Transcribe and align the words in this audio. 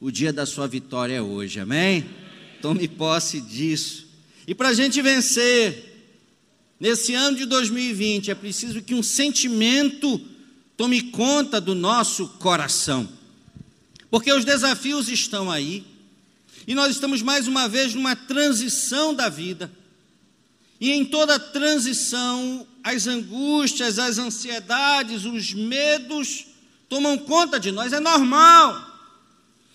o 0.00 0.10
dia 0.10 0.32
da 0.32 0.46
sua 0.46 0.66
vitória 0.66 1.14
é 1.14 1.20
hoje, 1.20 1.60
amém? 1.60 2.08
Tome 2.62 2.88
posse 2.88 3.40
disso. 3.40 4.08
E 4.46 4.54
para 4.54 4.70
a 4.70 4.74
gente 4.74 5.02
vencer, 5.02 6.08
nesse 6.78 7.14
ano 7.14 7.36
de 7.36 7.44
2020, 7.44 8.30
é 8.30 8.34
preciso 8.34 8.80
que 8.80 8.94
um 8.94 9.02
sentimento 9.02 10.18
tome 10.74 11.02
conta 11.02 11.60
do 11.60 11.74
nosso 11.74 12.26
coração, 12.38 13.06
porque 14.10 14.32
os 14.32 14.44
desafios 14.44 15.08
estão 15.10 15.50
aí, 15.50 15.84
e 16.66 16.74
nós 16.74 16.92
estamos 16.92 17.20
mais 17.20 17.46
uma 17.46 17.68
vez 17.68 17.94
numa 17.94 18.16
transição 18.16 19.14
da 19.14 19.28
vida, 19.28 19.70
e 20.80 20.90
em 20.90 21.04
toda 21.04 21.38
transição, 21.38 22.66
as 22.82 23.06
angústias, 23.06 23.98
as 23.98 24.16
ansiedades, 24.16 25.26
os 25.26 25.52
medos 25.52 26.46
tomam 26.88 27.18
conta 27.18 27.60
de 27.60 27.70
nós, 27.70 27.92
é 27.92 28.00
normal. 28.00 28.89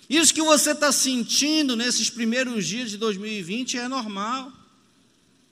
Isso 0.10 0.34
que 0.34 0.42
você 0.42 0.72
está 0.72 0.92
sentindo 0.92 1.76
nesses 1.76 2.10
primeiros 2.10 2.66
dias 2.68 2.92
de 2.92 2.98
2020 2.98 3.78
é 3.78 3.88
normal. 3.88 4.52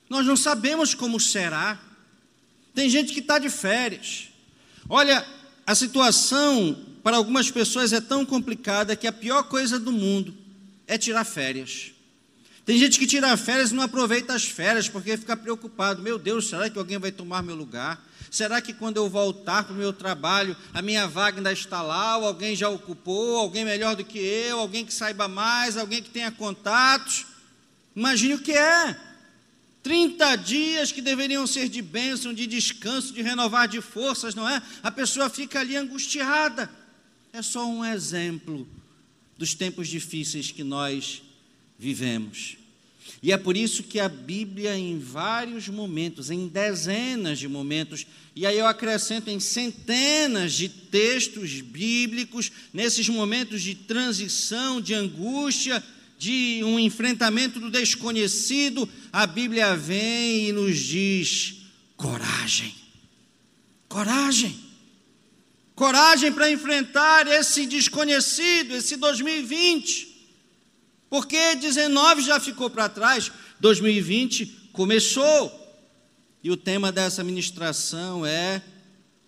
Nós 0.09 0.25
não 0.25 0.35
sabemos 0.35 0.93
como 0.93 1.19
será. 1.19 1.79
Tem 2.73 2.89
gente 2.89 3.13
que 3.13 3.19
está 3.19 3.39
de 3.39 3.49
férias. 3.49 4.29
Olha, 4.87 5.25
a 5.65 5.73
situação 5.73 6.77
para 7.01 7.17
algumas 7.17 7.49
pessoas 7.49 7.93
é 7.93 7.99
tão 7.99 8.25
complicada 8.25 8.95
que 8.95 9.07
a 9.07 9.11
pior 9.11 9.43
coisa 9.43 9.79
do 9.79 9.91
mundo 9.91 10.35
é 10.87 10.97
tirar 10.97 11.23
férias. 11.23 11.91
Tem 12.65 12.77
gente 12.77 12.97
que 12.97 13.05
tira 13.05 13.35
férias 13.35 13.71
e 13.71 13.73
não 13.73 13.83
aproveita 13.83 14.33
as 14.33 14.45
férias 14.45 14.87
porque 14.87 15.17
fica 15.17 15.35
preocupado. 15.35 16.01
Meu 16.01 16.17
Deus, 16.17 16.47
será 16.47 16.69
que 16.69 16.77
alguém 16.77 16.97
vai 16.97 17.11
tomar 17.11 17.43
meu 17.43 17.55
lugar? 17.55 18.01
Será 18.33 18.59
que 18.59 18.73
quando 18.73 18.97
eu 18.97 19.07
voltar 19.07 19.63
para 19.63 19.75
o 19.75 19.77
meu 19.77 19.93
trabalho, 19.93 20.57
a 20.73 20.81
minha 20.81 21.07
vaga 21.07 21.37
ainda 21.37 21.53
está 21.53 21.83
lá, 21.83 22.17
ou 22.17 22.25
alguém 22.25 22.55
já 22.55 22.67
ocupou, 22.67 23.37
alguém 23.37 23.63
melhor 23.63 23.95
do 23.95 24.03
que 24.03 24.17
eu, 24.17 24.57
alguém 24.57 24.83
que 24.83 24.91
saiba 24.91 25.27
mais, 25.27 25.77
alguém 25.77 26.01
que 26.01 26.09
tenha 26.09 26.31
contatos? 26.31 27.27
Imagine 27.95 28.33
o 28.33 28.39
que 28.39 28.51
é. 28.51 28.99
30 29.83 30.35
dias 30.37 30.91
que 30.91 30.99
deveriam 30.99 31.45
ser 31.45 31.69
de 31.69 31.79
bênção, 31.79 32.33
de 32.33 32.47
descanso, 32.47 33.13
de 33.13 33.21
renovar 33.21 33.67
de 33.67 33.79
forças, 33.81 34.33
não 34.33 34.49
é? 34.49 34.59
A 34.81 34.89
pessoa 34.89 35.29
fica 35.29 35.59
ali 35.59 35.77
angustiada. 35.77 36.67
É 37.31 37.43
só 37.43 37.69
um 37.69 37.85
exemplo 37.85 38.67
dos 39.37 39.53
tempos 39.53 39.87
difíceis 39.87 40.49
que 40.49 40.63
nós 40.63 41.21
vivemos. 41.77 42.57
E 43.23 43.31
é 43.31 43.37
por 43.37 43.55
isso 43.55 43.83
que 43.83 44.01
a 44.01 44.09
Bíblia, 44.09 44.77
em 44.77 44.99
vários 44.99 45.69
momentos, 45.69 46.29
em 46.29 46.49
dezenas 46.49 47.39
de 47.39 47.47
momentos, 47.47 48.05
e 48.35 48.45
aí 48.45 48.59
eu 48.59 48.67
acrescento 48.67 49.29
em 49.29 49.39
centenas 49.39 50.51
de 50.51 50.67
textos 50.67 51.61
bíblicos, 51.61 52.51
nesses 52.73 53.07
momentos 53.07 53.61
de 53.61 53.75
transição, 53.75 54.81
de 54.81 54.93
angústia, 54.93 55.81
de 56.19 56.61
um 56.65 56.77
enfrentamento 56.77 57.61
do 57.61 57.71
desconhecido, 57.71 58.89
a 59.09 59.25
Bíblia 59.25 59.73
vem 59.73 60.49
e 60.49 60.51
nos 60.51 60.77
diz: 60.77 61.55
coragem, 61.95 62.75
coragem, 63.87 64.53
coragem 65.73 66.29
para 66.29 66.51
enfrentar 66.51 67.25
esse 67.27 67.65
desconhecido, 67.65 68.73
esse 68.73 68.97
2020. 68.97 70.12
Porque 71.13 71.55
19 71.57 72.23
já 72.23 72.39
ficou 72.39 72.71
para 72.71 72.89
trás, 72.89 73.31
2020 73.59 74.47
começou. 74.71 75.77
E 76.43 76.49
o 76.49 76.57
tema 76.57 76.91
dessa 76.91 77.23
ministração 77.23 78.25
é 78.25 78.63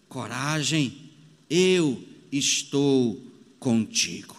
coragem, 0.10 1.12
eu 1.48 2.04
estou 2.32 3.22
contigo. 3.60 4.36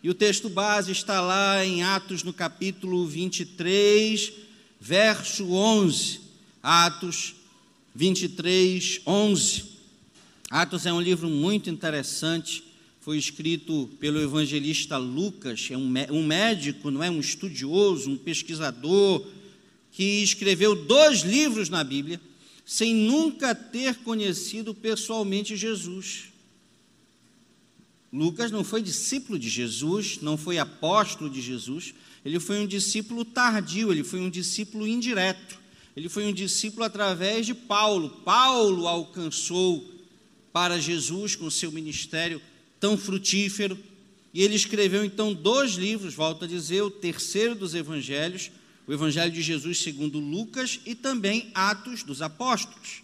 E 0.00 0.08
o 0.08 0.14
texto 0.14 0.48
base 0.48 0.92
está 0.92 1.20
lá 1.20 1.64
em 1.64 1.82
Atos 1.82 2.22
no 2.22 2.32
capítulo 2.32 3.04
23, 3.04 4.32
verso 4.80 5.50
11. 5.50 6.20
Atos 6.62 7.34
23, 7.96 9.00
11. 9.04 9.64
Atos 10.48 10.86
é 10.86 10.92
um 10.92 11.00
livro 11.00 11.28
muito 11.28 11.68
interessante 11.68 12.69
foi 13.00 13.16
escrito 13.16 13.88
pelo 13.98 14.20
evangelista 14.20 14.98
Lucas, 14.98 15.68
é 15.70 15.76
um, 15.76 16.22
médico, 16.22 16.90
não 16.90 17.02
é 17.02 17.10
um 17.10 17.18
estudioso, 17.18 18.10
um 18.10 18.16
pesquisador, 18.16 19.26
que 19.90 20.22
escreveu 20.22 20.74
dois 20.84 21.20
livros 21.20 21.70
na 21.70 21.82
Bíblia, 21.82 22.20
sem 22.64 22.94
nunca 22.94 23.54
ter 23.54 23.96
conhecido 23.96 24.74
pessoalmente 24.74 25.56
Jesus. 25.56 26.24
Lucas 28.12 28.50
não 28.50 28.62
foi 28.62 28.82
discípulo 28.82 29.38
de 29.38 29.48
Jesus, 29.48 30.18
não 30.20 30.36
foi 30.36 30.58
apóstolo 30.58 31.30
de 31.30 31.40
Jesus, 31.40 31.94
ele 32.22 32.38
foi 32.38 32.60
um 32.60 32.66
discípulo 32.66 33.24
tardio, 33.24 33.90
ele 33.90 34.04
foi 34.04 34.20
um 34.20 34.28
discípulo 34.28 34.86
indireto, 34.86 35.58
ele 35.96 36.08
foi 36.08 36.26
um 36.26 36.32
discípulo 36.32 36.84
através 36.84 37.46
de 37.46 37.54
Paulo. 37.54 38.10
Paulo 38.24 38.86
alcançou 38.86 39.88
para 40.52 40.78
Jesus 40.78 41.34
com 41.34 41.48
seu 41.48 41.72
ministério 41.72 42.42
tão 42.80 42.96
frutífero. 42.96 43.78
E 44.34 44.42
ele 44.42 44.56
escreveu 44.56 45.04
então 45.04 45.32
dois 45.32 45.72
livros, 45.72 46.14
volto 46.14 46.44
a 46.44 46.48
dizer, 46.48 46.82
o 46.82 46.90
terceiro 46.90 47.54
dos 47.54 47.74
evangelhos, 47.74 48.50
o 48.90 48.92
Evangelho 48.92 49.30
de 49.30 49.40
Jesus 49.40 49.82
segundo 49.82 50.18
Lucas 50.18 50.80
e 50.84 50.96
também 50.96 51.48
Atos 51.54 52.02
dos 52.02 52.20
Apóstolos. 52.20 53.02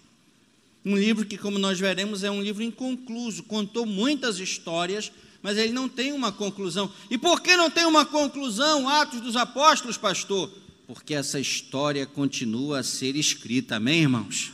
Um 0.84 0.96
livro 0.96 1.24
que, 1.24 1.38
como 1.38 1.60
nós 1.60 1.78
veremos, 1.78 2.24
é 2.24 2.30
um 2.30 2.42
livro 2.42 2.60
inconcluso, 2.60 3.44
contou 3.44 3.86
muitas 3.86 4.40
histórias, 4.40 5.12
mas 5.40 5.56
ele 5.56 5.72
não 5.72 5.88
tem 5.88 6.12
uma 6.12 6.32
conclusão. 6.32 6.92
E 7.08 7.16
por 7.16 7.40
que 7.40 7.56
não 7.56 7.70
tem 7.70 7.84
uma 7.84 8.04
conclusão, 8.04 8.88
Atos 8.88 9.20
dos 9.20 9.36
Apóstolos, 9.36 9.96
pastor? 9.96 10.52
Porque 10.88 11.14
essa 11.14 11.38
história 11.38 12.04
continua 12.04 12.80
a 12.80 12.82
ser 12.82 13.14
escrita, 13.14 13.76
amém, 13.76 14.02
irmãos? 14.02 14.52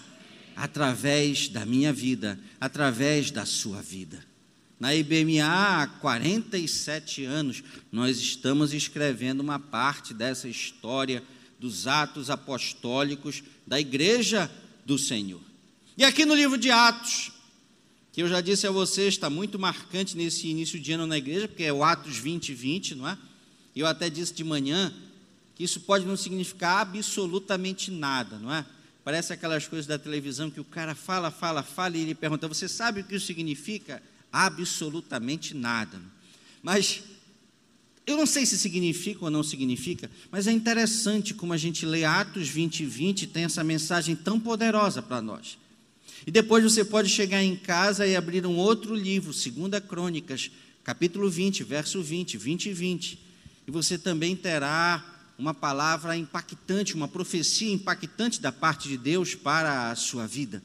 Através 0.54 1.48
da 1.48 1.64
minha 1.64 1.94
vida, 1.94 2.38
através 2.60 3.30
da 3.30 3.46
sua 3.46 3.80
vida. 3.80 4.22
Na 4.82 4.92
IBMA, 4.92 5.44
há 5.46 5.86
47 5.86 7.24
anos, 7.24 7.62
nós 7.92 8.18
estamos 8.18 8.72
escrevendo 8.72 9.38
uma 9.38 9.60
parte 9.60 10.12
dessa 10.12 10.48
história 10.48 11.22
dos 11.56 11.86
atos 11.86 12.28
apostólicos 12.28 13.44
da 13.64 13.78
Igreja 13.78 14.50
do 14.84 14.98
Senhor. 14.98 15.40
E 15.96 16.02
aqui 16.02 16.24
no 16.24 16.34
livro 16.34 16.58
de 16.58 16.72
Atos, 16.72 17.30
que 18.10 18.24
eu 18.24 18.28
já 18.28 18.40
disse 18.40 18.66
a 18.66 18.72
vocês, 18.72 19.14
está 19.14 19.30
muito 19.30 19.56
marcante 19.56 20.16
nesse 20.16 20.48
início 20.48 20.80
de 20.80 20.90
ano 20.90 21.06
na 21.06 21.16
igreja, 21.16 21.46
porque 21.46 21.62
é 21.62 21.72
o 21.72 21.84
Atos 21.84 22.16
20, 22.16 22.52
20, 22.52 22.96
não 22.96 23.08
é? 23.08 23.16
Eu 23.76 23.86
até 23.86 24.10
disse 24.10 24.34
de 24.34 24.42
manhã 24.42 24.92
que 25.54 25.62
isso 25.62 25.78
pode 25.78 26.04
não 26.04 26.16
significar 26.16 26.80
absolutamente 26.80 27.88
nada, 27.92 28.36
não 28.36 28.52
é? 28.52 28.66
Parece 29.04 29.32
aquelas 29.32 29.68
coisas 29.68 29.86
da 29.86 29.96
televisão 29.96 30.50
que 30.50 30.58
o 30.58 30.64
cara 30.64 30.96
fala, 30.96 31.30
fala, 31.30 31.62
fala 31.62 31.96
e 31.96 32.00
ele 32.00 32.16
pergunta: 32.16 32.48
Você 32.48 32.66
sabe 32.66 33.02
o 33.02 33.04
que 33.04 33.14
isso 33.14 33.26
significa? 33.26 34.02
Absolutamente 34.32 35.54
nada. 35.54 36.00
Mas 36.62 37.02
eu 38.06 38.16
não 38.16 38.26
sei 38.26 38.44
se 38.44 38.58
significa 38.58 39.24
ou 39.24 39.30
não 39.30 39.42
significa, 39.42 40.10
mas 40.30 40.46
é 40.46 40.52
interessante 40.52 41.34
como 41.34 41.52
a 41.52 41.56
gente 41.56 41.86
lê 41.86 42.04
Atos 42.04 42.48
20 42.48 42.80
e 42.80 42.86
20 42.86 43.26
tem 43.28 43.44
essa 43.44 43.62
mensagem 43.62 44.16
tão 44.16 44.40
poderosa 44.40 45.00
para 45.00 45.22
nós. 45.22 45.58
E 46.26 46.30
depois 46.30 46.64
você 46.64 46.84
pode 46.84 47.08
chegar 47.08 47.42
em 47.42 47.56
casa 47.56 48.06
e 48.06 48.16
abrir 48.16 48.46
um 48.46 48.56
outro 48.56 48.94
livro, 48.94 49.32
2 49.32 49.84
Crônicas, 49.88 50.50
capítulo 50.84 51.28
20, 51.28 51.64
verso 51.64 52.02
20, 52.02 52.38
20 52.38 52.66
e 52.66 52.72
20. 52.72 53.18
E 53.66 53.70
você 53.70 53.98
também 53.98 54.34
terá 54.34 55.04
uma 55.38 55.54
palavra 55.54 56.16
impactante, 56.16 56.94
uma 56.94 57.08
profecia 57.08 57.72
impactante 57.72 58.40
da 58.40 58.52
parte 58.52 58.88
de 58.88 58.96
Deus 58.96 59.34
para 59.34 59.90
a 59.90 59.96
sua 59.96 60.26
vida. 60.26 60.62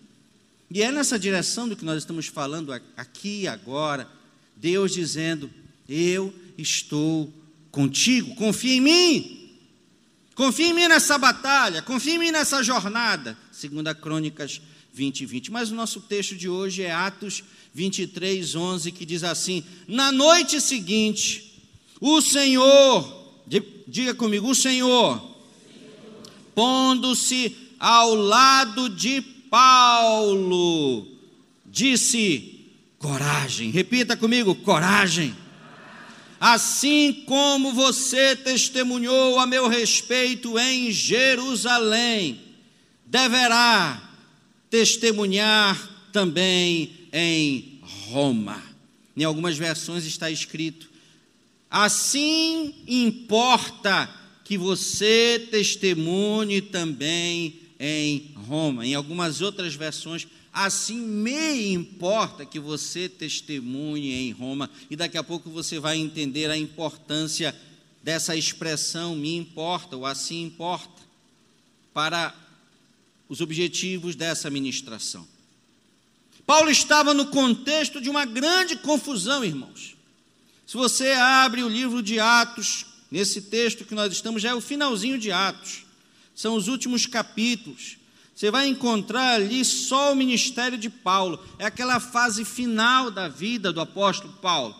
E 0.69 0.81
é 0.81 0.91
nessa 0.91 1.17
direção 1.17 1.67
do 1.67 1.75
que 1.75 1.85
nós 1.85 1.97
estamos 1.97 2.27
falando 2.27 2.73
aqui 2.95 3.47
agora, 3.47 4.09
Deus 4.55 4.93
dizendo: 4.93 5.49
Eu 5.87 6.33
estou 6.57 7.31
contigo, 7.71 8.35
confia 8.35 8.73
em 8.73 8.81
mim. 8.81 9.49
Confia 10.35 10.67
em 10.67 10.73
mim 10.73 10.87
nessa 10.87 11.17
batalha, 11.17 11.81
confia 11.81 12.13
em 12.13 12.19
mim 12.19 12.31
nessa 12.31 12.61
jornada. 12.61 13.37
Segunda 13.51 13.95
Crônicas 13.95 14.61
20 14.93 15.25
20. 15.25 15.51
Mas 15.51 15.71
o 15.71 15.75
nosso 15.75 16.01
texto 16.01 16.35
de 16.35 16.49
hoje 16.49 16.83
é 16.83 16.91
Atos 16.91 17.43
23, 17.73 18.55
11, 18.55 18.91
que 18.91 19.05
diz 19.05 19.23
assim: 19.23 19.63
Na 19.87 20.11
noite 20.11 20.59
seguinte, 20.59 21.63
o 22.01 22.21
Senhor, 22.21 23.33
diga 23.87 24.13
comigo, 24.13 24.49
o 24.49 24.55
Senhor, 24.55 25.21
pondo-se 26.53 27.55
ao 27.79 28.15
lado 28.15 28.89
de 28.89 29.36
Paulo 29.49 31.07
disse: 31.65 32.57
coragem. 32.97 33.69
Repita 33.71 34.15
comigo: 34.15 34.55
coragem. 34.55 35.35
Assim 36.39 37.23
como 37.25 37.73
você 37.73 38.35
testemunhou 38.35 39.39
a 39.39 39.47
meu 39.47 39.67
respeito 39.67 40.57
em 40.59 40.91
Jerusalém, 40.91 42.39
deverá 43.05 44.11
testemunhar 44.69 45.89
também 46.11 46.91
em 47.11 47.79
Roma. 47.81 48.61
Em 49.15 49.23
algumas 49.23 49.57
versões 49.57 50.05
está 50.05 50.29
escrito: 50.29 50.89
Assim 51.69 52.75
importa 52.87 54.09
que 54.43 54.57
você 54.57 55.47
testemunhe 55.51 56.61
também 56.61 57.66
em 57.79 58.33
Roma. 58.47 58.85
Em 58.85 58.95
algumas 58.95 59.41
outras 59.41 59.75
versões, 59.75 60.27
assim 60.51 60.99
me 60.99 61.73
importa 61.73 62.45
que 62.45 62.59
você 62.59 63.07
testemunhe 63.07 64.13
em 64.13 64.31
Roma. 64.31 64.69
E 64.89 64.95
daqui 64.95 65.17
a 65.17 65.23
pouco 65.23 65.49
você 65.49 65.79
vai 65.79 65.97
entender 65.97 66.49
a 66.49 66.57
importância 66.57 67.55
dessa 68.03 68.35
expressão 68.35 69.15
me 69.15 69.35
importa 69.35 69.97
ou 69.97 70.05
assim 70.05 70.43
importa 70.43 71.01
para 71.93 72.33
os 73.27 73.41
objetivos 73.41 74.15
dessa 74.15 74.49
ministração. 74.49 75.27
Paulo 76.45 76.69
estava 76.69 77.13
no 77.13 77.25
contexto 77.25 77.99
de 77.99 78.09
uma 78.09 78.23
grande 78.23 78.77
confusão, 78.77 79.43
irmãos. 79.43 79.97
Se 80.65 80.77
você 80.77 81.11
abre 81.11 81.63
o 81.63 81.67
livro 81.67 82.01
de 82.01 82.19
Atos, 82.19 82.85
nesse 83.11 83.41
texto 83.41 83.83
que 83.83 83.93
nós 83.93 84.13
estamos, 84.13 84.41
já 84.41 84.51
é 84.51 84.53
o 84.53 84.61
finalzinho 84.61 85.17
de 85.17 85.31
Atos, 85.31 85.86
são 86.37 86.53
os 86.53 86.67
últimos 86.67 87.07
capítulos. 87.07 87.97
Você 88.35 88.51
vai 88.51 88.67
encontrar 88.67 89.33
ali 89.33 89.65
só 89.65 90.13
o 90.13 90.15
ministério 90.15 90.77
de 90.77 90.87
Paulo, 90.87 91.43
é 91.57 91.65
aquela 91.65 91.99
fase 91.99 92.45
final 92.45 93.09
da 93.09 93.27
vida 93.27 93.73
do 93.73 93.81
apóstolo 93.81 94.31
Paulo. 94.33 94.75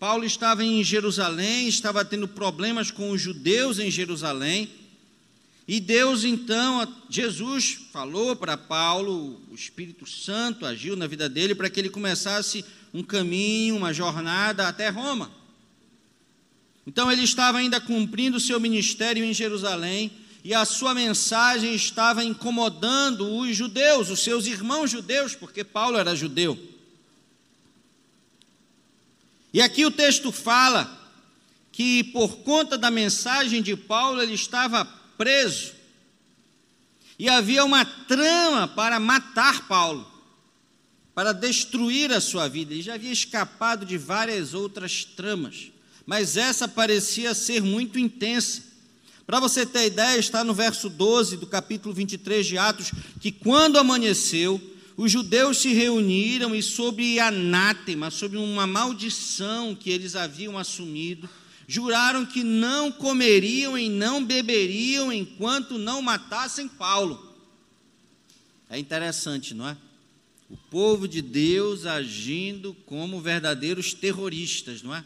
Paulo 0.00 0.24
estava 0.24 0.64
em 0.64 0.82
Jerusalém, 0.82 1.68
estava 1.68 2.04
tendo 2.04 2.26
problemas 2.26 2.90
com 2.90 3.12
os 3.12 3.20
judeus 3.20 3.78
em 3.78 3.92
Jerusalém, 3.92 4.68
e 5.68 5.78
Deus 5.78 6.24
então, 6.24 6.92
Jesus 7.08 7.78
falou 7.92 8.34
para 8.34 8.56
Paulo, 8.56 9.40
o 9.48 9.54
Espírito 9.54 10.04
Santo 10.04 10.66
agiu 10.66 10.96
na 10.96 11.06
vida 11.06 11.28
dele 11.28 11.54
para 11.54 11.70
que 11.70 11.78
ele 11.78 11.90
começasse 11.90 12.64
um 12.92 13.04
caminho, 13.04 13.76
uma 13.76 13.94
jornada 13.94 14.66
até 14.66 14.88
Roma. 14.88 15.30
Então 16.84 17.12
ele 17.12 17.22
estava 17.22 17.58
ainda 17.58 17.80
cumprindo 17.80 18.38
o 18.38 18.40
seu 18.40 18.58
ministério 18.58 19.24
em 19.24 19.32
Jerusalém 19.32 20.10
e 20.44 20.52
a 20.52 20.64
sua 20.64 20.92
mensagem 20.92 21.74
estava 21.74 22.24
incomodando 22.24 23.36
os 23.36 23.56
judeus, 23.56 24.10
os 24.10 24.20
seus 24.20 24.46
irmãos 24.46 24.90
judeus, 24.90 25.34
porque 25.36 25.62
Paulo 25.62 25.96
era 25.96 26.16
judeu. 26.16 26.58
E 29.52 29.60
aqui 29.60 29.84
o 29.86 29.90
texto 29.90 30.32
fala 30.32 31.00
que 31.70 32.02
por 32.04 32.38
conta 32.38 32.76
da 32.76 32.90
mensagem 32.90 33.62
de 33.62 33.76
Paulo 33.76 34.20
ele 34.20 34.34
estava 34.34 34.84
preso. 35.16 35.74
E 37.18 37.28
havia 37.28 37.64
uma 37.64 37.84
trama 37.84 38.66
para 38.66 38.98
matar 38.98 39.68
Paulo, 39.68 40.10
para 41.14 41.32
destruir 41.32 42.10
a 42.10 42.20
sua 42.20 42.48
vida. 42.48 42.72
Ele 42.72 42.82
já 42.82 42.94
havia 42.94 43.12
escapado 43.12 43.86
de 43.86 43.96
várias 43.96 44.54
outras 44.54 45.04
tramas, 45.04 45.70
mas 46.04 46.36
essa 46.36 46.66
parecia 46.66 47.32
ser 47.32 47.62
muito 47.62 47.96
intensa. 47.96 48.71
Para 49.26 49.40
você 49.40 49.64
ter 49.64 49.86
ideia, 49.86 50.18
está 50.18 50.42
no 50.42 50.52
verso 50.52 50.88
12 50.88 51.36
do 51.36 51.46
capítulo 51.46 51.94
23 51.94 52.46
de 52.46 52.58
Atos, 52.58 52.90
que 53.20 53.30
quando 53.30 53.78
amanheceu, 53.78 54.60
os 54.96 55.10
judeus 55.10 55.58
se 55.58 55.72
reuniram 55.72 56.54
e, 56.54 56.62
sob 56.62 57.18
anátema, 57.18 58.10
sob 58.10 58.36
uma 58.36 58.66
maldição 58.66 59.74
que 59.74 59.90
eles 59.90 60.16
haviam 60.16 60.58
assumido, 60.58 61.28
juraram 61.66 62.26
que 62.26 62.42
não 62.42 62.92
comeriam 62.92 63.78
e 63.78 63.88
não 63.88 64.24
beberiam 64.24 65.12
enquanto 65.12 65.78
não 65.78 66.02
matassem 66.02 66.68
Paulo. 66.68 67.30
É 68.68 68.78
interessante, 68.78 69.54
não 69.54 69.68
é? 69.68 69.76
O 70.50 70.56
povo 70.56 71.08
de 71.08 71.22
Deus 71.22 71.86
agindo 71.86 72.74
como 72.84 73.20
verdadeiros 73.20 73.94
terroristas, 73.94 74.82
não 74.82 74.94
é? 74.94 75.04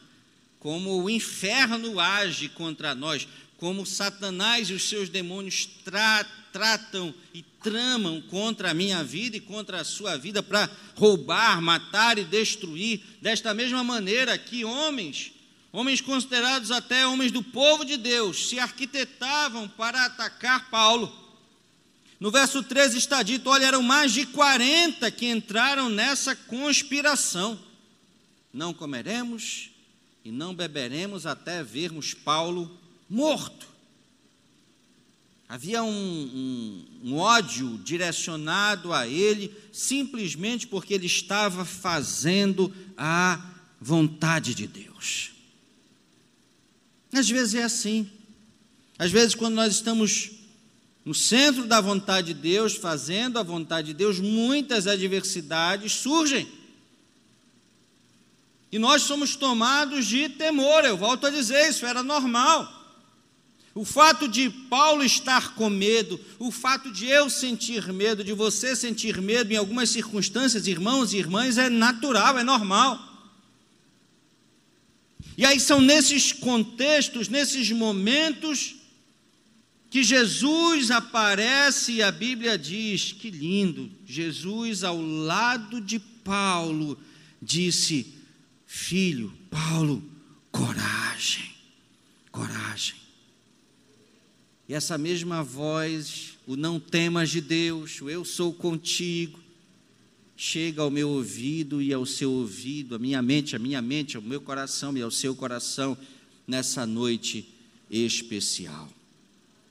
Como 0.59 1.03
o 1.03 1.09
inferno 1.09 2.01
age 2.01 2.49
contra 2.49 2.95
nós, 2.95 3.29
como 3.59 3.87
Satanás 3.87 4.69
e 4.69 4.75
os 4.75 4.89
seus 4.89 5.09
demônios 5.09 5.67
tra 5.85 6.25
tratam 6.53 7.15
e 7.35 7.43
tramam 7.63 8.19
contra 8.23 8.71
a 8.71 8.75
minha 8.75 9.05
vida 9.05 9.37
e 9.37 9.41
contra 9.41 9.83
a 9.83 9.85
sua 9.85 10.17
vida 10.17 10.43
para 10.43 10.71
roubar, 10.95 11.61
matar 11.61 12.17
e 12.17 12.25
destruir. 12.25 13.03
Desta 13.21 13.53
mesma 13.53 13.85
maneira 13.85 14.39
que 14.39 14.65
homens 14.65 15.33
homens 15.71 16.01
considerados 16.01 16.71
até 16.71 17.07
homens 17.07 17.31
do 17.31 17.43
povo 17.43 17.85
de 17.85 17.99
Deus, 17.99 18.49
se 18.49 18.59
arquitetavam 18.59 19.69
para 19.69 20.07
atacar 20.07 20.71
Paulo. 20.71 21.15
No 22.19 22.31
verso 22.31 22.63
13 22.63 22.97
está 22.97 23.23
dito: 23.23 23.51
olha, 23.51 23.67
eram 23.67 23.83
mais 23.83 24.13
de 24.13 24.25
40 24.25 25.11
que 25.11 25.27
entraram 25.27 25.91
nessa 25.91 26.35
conspiração. 26.35 27.59
Não 28.51 28.73
comeremos 28.73 29.69
e 30.25 30.33
não 30.33 30.55
beberemos 30.55 31.27
até 31.27 31.63
vermos 31.63 32.15
Paulo 32.15 32.81
morto. 33.09 33.67
Havia 35.49 35.83
um, 35.83 35.89
um, 35.89 36.85
um, 37.05 37.17
ódio 37.19 37.79
direcionado 37.85 38.93
a 38.93 39.07
ele, 39.07 39.55
simplesmente 39.73 40.67
porque 40.67 40.93
ele 40.93 41.07
estava 41.07 41.65
fazendo 41.65 42.75
a 42.97 43.41
vontade 43.81 44.55
de 44.55 44.67
Deus. 44.67 45.31
Às 47.13 47.29
vezes 47.29 47.55
é 47.55 47.63
assim. 47.63 48.11
Às 48.99 49.13
vezes, 49.13 49.35
quando 49.35 49.55
nós 49.55 49.75
estamos 49.75 50.33
no 51.05 51.15
centro 51.15 51.67
da 51.67 51.81
vontade 51.81 52.35
de 52.35 52.41
Deus, 52.41 52.75
fazendo 52.75 53.39
a 53.39 53.43
vontade 53.45 53.89
de 53.89 53.95
Deus, 53.95 54.19
muitas 54.19 54.89
adversidades 54.89 55.93
surgem. 55.93 56.49
E 58.73 58.79
nós 58.81 59.03
somos 59.03 59.37
tomados 59.37 60.07
de 60.07 60.29
temor, 60.29 60.85
eu 60.85 60.97
volto 60.97 61.29
a 61.29 61.31
dizer, 61.31 61.69
isso 61.69 61.87
era 61.87 62.03
normal. 62.03 62.76
O 63.77 63.85
fato 63.85 64.27
de 64.27 64.49
Paulo 64.49 65.05
estar 65.05 65.55
com 65.55 65.69
medo, 65.69 66.19
o 66.39 66.51
fato 66.51 66.91
de 66.91 67.05
eu 67.05 67.29
sentir 67.29 67.93
medo, 67.93 68.25
de 68.25 68.33
você 68.33 68.75
sentir 68.75 69.21
medo 69.21 69.53
em 69.53 69.57
algumas 69.57 69.91
circunstâncias, 69.91 70.67
irmãos 70.67 71.13
e 71.13 71.19
irmãs, 71.19 71.59
é 71.59 71.69
natural, 71.69 72.39
é 72.39 72.43
normal. 72.43 72.99
E 75.37 75.45
aí 75.45 75.61
são 75.61 75.79
nesses 75.79 76.33
contextos, 76.33 77.29
nesses 77.29 77.71
momentos, 77.71 78.77
que 79.91 80.03
Jesus 80.03 80.91
aparece 80.91 81.97
e 81.97 82.03
a 82.03 82.11
Bíblia 82.11 82.57
diz: 82.57 83.13
que 83.13 83.31
lindo, 83.31 83.91
Jesus 84.07 84.85
ao 84.85 84.99
lado 84.99 85.83
de 85.83 85.99
Paulo 85.99 86.99
disse: 87.43 88.15
Filho, 88.67 89.31
Paulo, 89.51 90.03
coragem, 90.51 91.53
coragem. 92.33 93.06
E 94.69 94.75
essa 94.75 94.99
mesma 94.99 95.43
voz, 95.45 96.39
o 96.47 96.57
não 96.57 96.81
temas 96.81 97.31
de 97.31 97.41
Deus, 97.41 98.01
o 98.01 98.11
eu 98.11 98.25
sou 98.25 98.53
contigo, 98.53 99.39
chega 100.37 100.83
ao 100.83 100.91
meu 100.91 101.09
ouvido 101.09 101.81
e 101.81 101.93
ao 101.93 102.05
seu 102.05 102.33
ouvido, 102.33 102.95
à 102.95 102.99
minha 102.99 103.23
mente, 103.23 103.55
à 103.55 103.59
minha 103.59 103.81
mente, 103.81 104.17
ao 104.17 104.23
meu 104.23 104.41
coração 104.41 104.97
e 104.97 105.03
ao 105.03 105.11
seu 105.11 105.35
coração 105.37 105.97
nessa 106.47 106.85
noite 106.85 107.49
especial. 107.91 108.89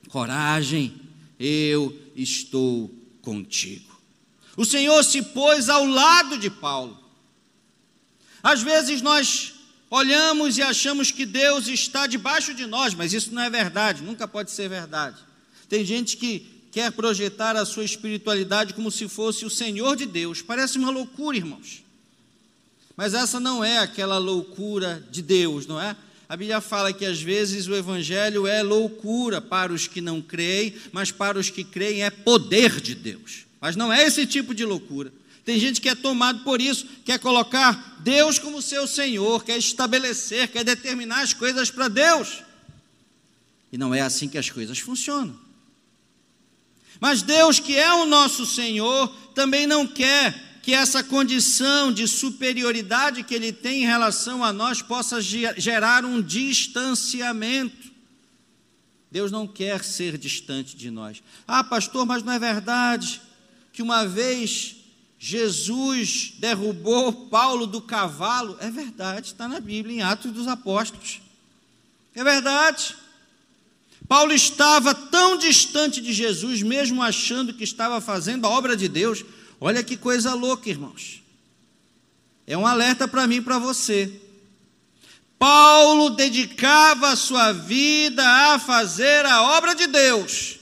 Coragem, 0.08 0.94
eu 1.38 1.96
estou 2.16 2.90
contigo. 3.22 4.00
O 4.56 4.64
Senhor 4.64 5.04
se 5.04 5.22
pôs 5.22 5.68
ao 5.68 5.86
lado 5.86 6.38
de 6.38 6.50
Paulo. 6.50 6.98
Às 8.42 8.62
vezes 8.62 9.02
nós 9.02 9.55
olhamos 9.90 10.58
e 10.58 10.62
achamos 10.62 11.12
que 11.12 11.26
Deus 11.26 11.68
está 11.68 12.08
debaixo 12.08 12.54
de 12.54 12.66
nós, 12.66 12.94
mas 12.94 13.14
isso 13.14 13.34
não 13.34 13.42
é 13.42 13.50
verdade, 13.50 14.04
nunca 14.04 14.28
pode 14.28 14.52
ser 14.52 14.70
verdade. 14.70 15.18
Tem 15.70 15.84
gente 15.86 16.18
que 16.18 16.46
quer 16.72 16.92
projetar 16.92 17.56
a 17.56 17.66
sua 17.66 17.86
espiritualidade 17.86 18.74
como 18.74 18.92
se 18.92 19.08
fosse 19.08 19.46
o 19.46 19.50
Senhor 19.50 19.96
de 19.96 20.06
Deus. 20.06 20.42
Parece 20.42 20.78
uma 20.78 20.92
loucura, 20.92 21.38
irmãos. 21.38 21.84
Mas 22.98 23.14
essa 23.14 23.40
não 23.40 23.64
é 23.64 23.80
aquela 23.80 24.18
loucura 24.18 25.04
de 25.10 25.22
Deus, 25.22 25.66
não 25.68 25.80
é? 25.80 25.96
A 26.28 26.36
Bíblia 26.36 26.60
fala 26.60 26.92
que 26.92 27.06
às 27.06 27.22
vezes 27.22 27.68
o 27.68 27.76
Evangelho 27.76 28.48
é 28.48 28.64
loucura 28.64 29.40
para 29.40 29.72
os 29.72 29.88
que 29.88 30.02
não 30.02 30.22
creem, 30.22 30.74
mas 30.92 31.12
para 31.12 31.38
os 31.38 31.50
que 31.50 31.64
creem 31.64 32.04
é 32.04 32.10
poder 32.10 32.82
de 32.82 32.96
Deus. 32.96 33.46
Mas 33.62 33.76
não 33.76 33.94
é 33.94 34.06
esse 34.06 34.26
tipo 34.26 34.54
de 34.54 34.66
loucura. 34.66 35.14
Tem 35.46 35.60
gente 35.60 35.80
que 35.80 35.88
é 35.88 35.94
tomado 35.94 36.40
por 36.40 36.60
isso, 36.60 36.88
quer 37.06 37.20
colocar 37.20 38.00
Deus 38.00 38.40
como 38.40 38.64
seu 38.64 38.88
Senhor, 38.88 39.44
quer 39.44 39.58
estabelecer, 39.60 40.48
quer 40.48 40.64
determinar 40.64 41.22
as 41.22 41.34
coisas 41.34 41.70
para 41.70 41.88
Deus. 41.88 42.44
E 43.72 43.78
não 43.78 43.94
é 43.94 44.02
assim 44.02 44.28
que 44.28 44.40
as 44.40 44.50
coisas 44.50 44.80
funcionam. 44.80 45.40
Mas 47.00 47.22
Deus, 47.22 47.60
que 47.60 47.76
é 47.76 47.94
o 47.94 48.08
nosso 48.08 48.44
Senhor, 48.44 49.08
também 49.36 49.68
não 49.68 49.86
quer 49.86 50.60
que 50.64 50.74
essa 50.74 51.04
condição 51.04 51.94
de 51.94 52.08
superioridade 52.08 53.22
que 53.22 53.36
Ele 53.36 53.54
tem 53.54 53.84
em 53.84 53.86
relação 53.86 54.44
a 54.44 54.52
nós 54.52 54.82
possa 54.82 55.22
gerar 55.22 56.04
um 56.04 56.20
distanciamento. 56.24 57.94
Deus 59.12 59.32
não 59.32 59.48
quer 59.48 59.84
ser 59.84 60.18
distante 60.18 60.76
de 60.76 60.90
nós. 60.90 61.22
Ah, 61.48 61.64
pastor, 61.64 62.04
mas 62.04 62.24
não 62.24 62.34
é 62.34 62.40
verdade 62.40 63.22
que 63.72 63.84
uma 63.84 64.08
vez 64.08 64.78
Jesus 65.18 66.34
derrubou 66.38 67.12
Paulo 67.28 67.66
do 67.66 67.82
cavalo? 67.82 68.58
É 68.60 68.70
verdade, 68.70 69.28
está 69.28 69.48
na 69.48 69.60
Bíblia, 69.60 69.96
em 69.98 70.02
Atos 70.02 70.32
dos 70.32 70.48
Apóstolos. 70.48 71.22
É 72.14 72.24
verdade. 72.24 72.96
Paulo 74.08 74.34
estava 74.34 74.94
tão 74.94 75.38
distante 75.38 76.00
de 76.00 76.14
Jesus, 76.14 76.62
mesmo 76.62 77.02
achando 77.02 77.54
que 77.54 77.64
estava 77.64 78.00
fazendo 78.00 78.46
a 78.46 78.50
obra 78.50 78.78
de 78.78 78.88
Deus. 78.88 79.24
Olha 79.60 79.84
que 79.84 79.98
coisa 79.98 80.34
louca, 80.34 80.70
irmãos. 80.70 81.24
É 82.46 82.56
um 82.56 82.68
alerta 82.68 83.08
para 83.08 83.26
mim 83.26 83.38
e 83.38 83.42
para 83.42 83.58
você. 83.58 84.22
Paulo 85.40 86.12
dedicava 86.12 87.10
a 87.10 87.16
sua 87.16 87.52
vida 87.52 88.24
a 88.54 88.60
fazer 88.60 89.26
a 89.26 89.58
obra 89.58 89.76
de 89.76 89.88
Deus, 89.88 90.60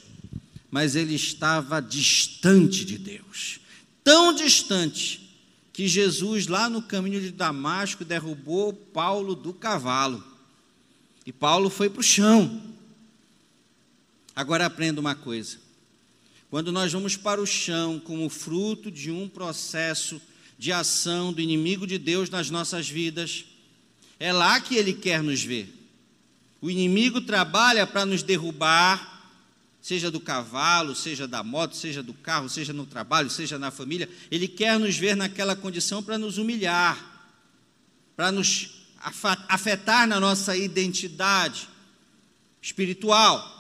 mas 0.72 0.96
ele 0.96 1.14
estava 1.14 1.82
distante 1.82 2.84
de 2.84 2.98
Deus, 2.98 3.60
tão 4.04 4.34
distante 4.34 5.24
que 5.72 5.88
Jesus, 5.88 6.48
lá 6.48 6.70
no 6.70 6.82
caminho 6.82 7.20
de 7.20 7.32
Damasco, 7.32 8.06
derrubou 8.06 8.74
Paulo 8.74 9.36
do 9.36 9.54
cavalo. 9.54 10.24
E 11.26 11.32
Paulo 11.32 11.70
foi 11.70 11.90
para 11.90 12.02
o 12.02 12.04
chão. 12.04 12.62
Agora 14.36 14.66
aprenda 14.66 15.02
uma 15.02 15.16
coisa: 15.16 15.58
quando 16.50 16.72
nós 16.72 16.92
vamos 16.92 17.16
para 17.16 17.42
o 17.42 17.46
chão 17.46 18.00
como 18.00 18.30
fruto 18.30 18.92
de 18.92 19.10
um 19.10 19.28
processo 19.28 20.22
de 20.58 20.72
ação 20.72 21.34
do 21.34 21.42
inimigo 21.42 21.88
de 21.88 21.98
Deus 21.98 22.30
nas 22.30 22.50
nossas 22.50 22.88
vidas, 22.88 23.46
é 24.20 24.32
lá 24.32 24.60
que 24.62 24.76
ele 24.76 24.94
quer 24.94 25.24
nos 25.24 25.44
ver. 25.44 25.74
O 26.62 26.70
inimigo 26.70 27.20
trabalha 27.20 27.86
para 27.86 28.06
nos 28.06 28.24
derrubar, 28.24 29.13
seja 29.84 30.10
do 30.10 30.22
cavalo, 30.22 30.96
seja 30.96 31.28
da 31.28 31.44
moto, 31.44 31.76
seja 31.76 32.02
do 32.02 32.14
carro, 32.14 32.48
seja 32.48 32.72
no 32.72 32.86
trabalho, 32.86 33.30
seja 33.30 33.60
na 33.60 33.70
família. 33.70 34.10
Ele 34.32 34.48
quer 34.48 34.80
nos 34.80 34.96
ver 34.96 35.14
naquela 35.14 35.58
condição 35.58 36.02
para 36.02 36.18
nos 36.18 36.38
humilhar, 36.38 36.98
para 38.16 38.32
nos 38.32 38.86
afetar 39.50 40.08
na 40.08 40.22
nossa 40.22 40.56
identidade 40.56 41.68
espiritual. 42.62 43.52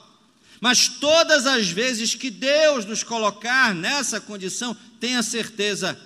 Mas 0.61 0.87
todas 0.87 1.45
as 1.45 1.67
vezes 1.67 2.15
que 2.15 2.31
Deus 2.31 2.85
nos 2.85 3.03
colocar 3.03 3.75
nessa 3.75 4.21
condição, 4.21 4.73
tenha 5.01 5.21
certeza, 5.21 5.99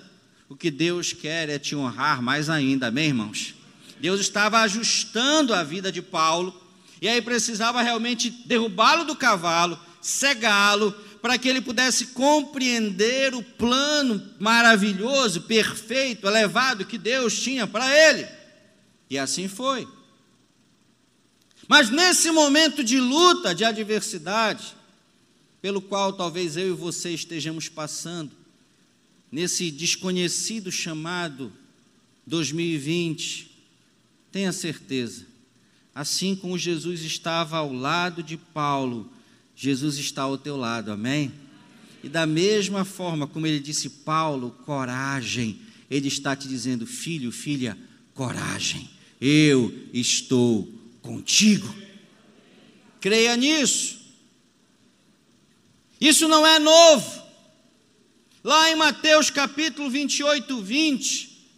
o 0.48 0.56
que 0.56 0.68
Deus 0.68 1.12
quer 1.12 1.48
é 1.48 1.60
te 1.60 1.76
honrar 1.76 2.20
mais 2.20 2.50
ainda, 2.50 2.88
amém, 2.88 3.06
irmãos? 3.06 3.54
Deus 4.00 4.20
estava 4.20 4.58
ajustando 4.62 5.54
a 5.54 5.62
vida 5.62 5.92
de 5.92 6.02
Paulo, 6.02 6.60
e 7.00 7.06
aí 7.08 7.22
precisava 7.22 7.82
realmente 7.82 8.30
derrubá-lo 8.30 9.04
do 9.04 9.14
cavalo, 9.14 9.78
cegá-lo, 10.00 10.92
para 11.20 11.36
que 11.36 11.48
ele 11.48 11.60
pudesse 11.60 12.08
compreender 12.08 13.34
o 13.34 13.42
plano 13.42 14.22
maravilhoso, 14.38 15.42
perfeito, 15.42 16.26
elevado 16.26 16.86
que 16.86 16.96
Deus 16.96 17.40
tinha 17.40 17.66
para 17.66 17.90
ele. 17.96 18.26
E 19.10 19.18
assim 19.18 19.48
foi. 19.48 19.86
Mas 21.66 21.90
nesse 21.90 22.30
momento 22.30 22.82
de 22.82 23.00
luta, 23.00 23.54
de 23.54 23.64
adversidade, 23.64 24.74
pelo 25.60 25.82
qual 25.82 26.12
talvez 26.12 26.56
eu 26.56 26.68
e 26.68 26.72
você 26.72 27.10
estejamos 27.10 27.68
passando, 27.68 28.30
nesse 29.30 29.70
desconhecido 29.70 30.70
chamado 30.72 31.52
2020, 32.26 33.48
Tenha 34.30 34.52
certeza, 34.52 35.26
assim 35.94 36.36
como 36.36 36.58
Jesus 36.58 37.00
estava 37.00 37.56
ao 37.56 37.72
lado 37.72 38.22
de 38.22 38.36
Paulo, 38.36 39.10
Jesus 39.60 39.98
está 39.98 40.22
ao 40.22 40.38
teu 40.38 40.56
lado, 40.56 40.92
amém? 40.92 41.32
E 42.04 42.08
da 42.08 42.24
mesma 42.24 42.84
forma 42.84 43.26
como 43.26 43.44
ele 43.44 43.58
disse, 43.58 43.90
Paulo, 43.90 44.52
coragem, 44.64 45.58
ele 45.90 46.06
está 46.06 46.36
te 46.36 46.46
dizendo, 46.46 46.86
filho, 46.86 47.32
filha, 47.32 47.76
coragem, 48.14 48.88
eu 49.20 49.74
estou 49.92 50.72
contigo. 51.02 51.74
Creia 53.00 53.36
nisso. 53.36 53.98
Isso 56.00 56.28
não 56.28 56.46
é 56.46 56.60
novo. 56.60 57.20
Lá 58.44 58.70
em 58.70 58.76
Mateus 58.76 59.28
capítulo 59.28 59.90
28, 59.90 60.62
20, 60.62 61.48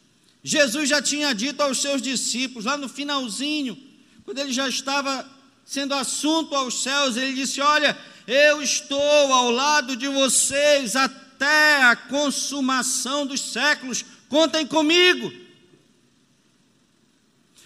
Jesus 0.43 0.89
já 0.89 1.03
tinha 1.03 1.35
dito 1.35 1.61
aos 1.61 1.83
seus 1.83 2.01
discípulos, 2.01 2.65
lá 2.65 2.79
no 2.79 2.89
finalzinho, 2.89 3.77
quando 4.25 4.39
ele 4.39 4.55
já 4.55 4.67
estava 4.67 5.40
sendo 5.65 5.95
assunto 5.95 6.55
aos 6.55 6.83
céus, 6.83 7.17
ele 7.17 7.35
disse: 7.35 7.61
Olha, 7.61 7.97
eu 8.27 8.63
estou 8.63 9.33
ao 9.33 9.51
lado 9.51 9.97
de 9.97 10.09
vocês 10.09 10.97
até 10.97 11.83
a 11.83 11.97
consumação 11.97 13.27
dos 13.27 13.41
séculos, 13.41 14.05
contem 14.29 14.67
comigo. 14.67 15.33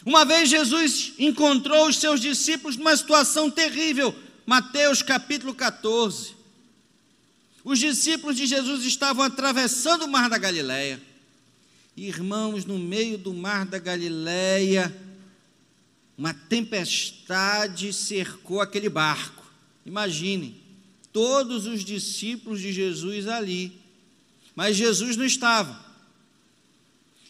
Uma 0.05 0.25
vez 0.25 0.51
Jesus 0.51 1.15
encontrou 1.19 1.89
os 1.89 1.97
seus 1.97 2.21
discípulos 2.21 2.77
numa 2.77 2.97
situação 2.97 3.51
terrível, 3.51 4.15
Mateus 4.45 5.03
capítulo 5.03 5.55
14. 5.55 6.35
Os 7.65 7.79
discípulos 7.79 8.37
de 8.37 8.47
Jesus 8.47 8.85
estavam 8.85 9.25
atravessando 9.25 10.05
o 10.05 10.09
mar 10.09 10.29
da 10.29 10.37
Galileia. 10.37 11.01
Irmãos, 11.97 12.67
no 12.67 12.79
meio 12.79 13.17
do 13.17 13.33
mar 13.33 13.65
da 13.65 13.79
Galileia, 13.79 14.95
uma 16.17 16.33
tempestade 16.33 17.93
cercou 17.93 18.61
aquele 18.61 18.89
barco. 18.89 19.45
Imaginem, 19.85 20.57
todos 21.13 21.67
os 21.67 21.85
discípulos 21.85 22.61
de 22.61 22.73
Jesus 22.73 23.29
ali, 23.29 23.73
mas 24.55 24.77
Jesus 24.77 25.17
não 25.17 25.25
estava. 25.25 25.85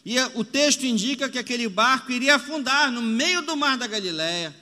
E 0.05 0.19
o 0.35 0.43
texto 0.43 0.83
indica 0.83 1.27
que 1.27 1.39
aquele 1.39 1.67
barco 1.67 2.11
iria 2.11 2.35
afundar 2.35 2.91
no 2.91 3.01
meio 3.01 3.41
do 3.41 3.57
mar 3.57 3.75
da 3.75 3.87
Galileia. 3.87 4.55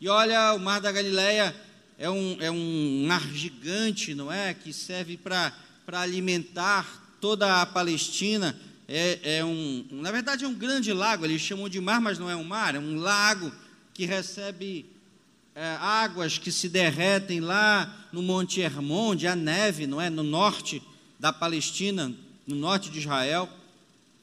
E 0.00 0.08
olha, 0.08 0.54
o 0.54 0.58
mar 0.58 0.80
da 0.80 0.90
Galileia 0.90 1.54
é 1.96 2.10
um, 2.10 2.36
é 2.40 2.50
um 2.50 3.04
mar 3.06 3.22
gigante, 3.32 4.12
não 4.14 4.32
é? 4.32 4.52
Que 4.52 4.72
serve 4.72 5.16
para 5.16 5.52
alimentar 5.86 7.16
toda 7.20 7.62
a 7.62 7.66
Palestina 7.66 8.58
é, 8.92 9.36
é 9.36 9.44
um, 9.44 9.86
na 9.92 10.10
verdade 10.10 10.44
é 10.44 10.48
um 10.48 10.54
grande 10.54 10.92
lago, 10.92 11.24
eles 11.24 11.40
chamam 11.40 11.68
de 11.68 11.80
mar, 11.80 12.00
mas 12.00 12.18
não 12.18 12.28
é 12.28 12.34
um 12.34 12.42
mar, 12.42 12.74
é 12.74 12.78
um 12.80 12.96
lago 12.96 13.52
que 13.94 14.04
recebe 14.04 14.84
é, 15.54 15.76
águas 15.80 16.38
que 16.38 16.50
se 16.50 16.68
derretem 16.68 17.38
lá 17.38 18.08
no 18.12 18.20
Monte 18.20 18.60
Hermon, 18.60 19.10
onde 19.10 19.28
há 19.28 19.36
neve, 19.36 19.86
não 19.86 20.00
é? 20.00 20.10
No 20.10 20.24
norte 20.24 20.82
da 21.20 21.32
Palestina, 21.32 22.12
no 22.44 22.56
norte 22.56 22.90
de 22.90 22.98
Israel, 22.98 23.48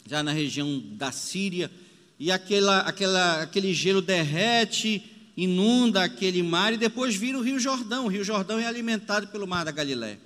já 0.05 0.21
na 0.21 0.33
região 0.33 0.83
da 0.91 1.13
Síria, 1.13 1.71
e 2.19 2.29
aquela, 2.29 2.79
aquela, 2.79 3.43
aquele 3.43 3.74
gelo 3.74 4.01
derrete, 4.01 5.01
inunda 5.38 6.03
aquele 6.03 6.43
mar 6.43 6.74
e 6.74 6.77
depois 6.77 7.15
vira 7.15 7.38
o 7.38 7.41
Rio 7.41 7.57
Jordão. 7.59 8.05
O 8.05 8.09
Rio 8.09 8.24
Jordão 8.24 8.59
é 8.59 8.67
alimentado 8.67 9.27
pelo 9.27 9.47
mar 9.47 9.63
da 9.63 9.71
Galiléia. 9.71 10.19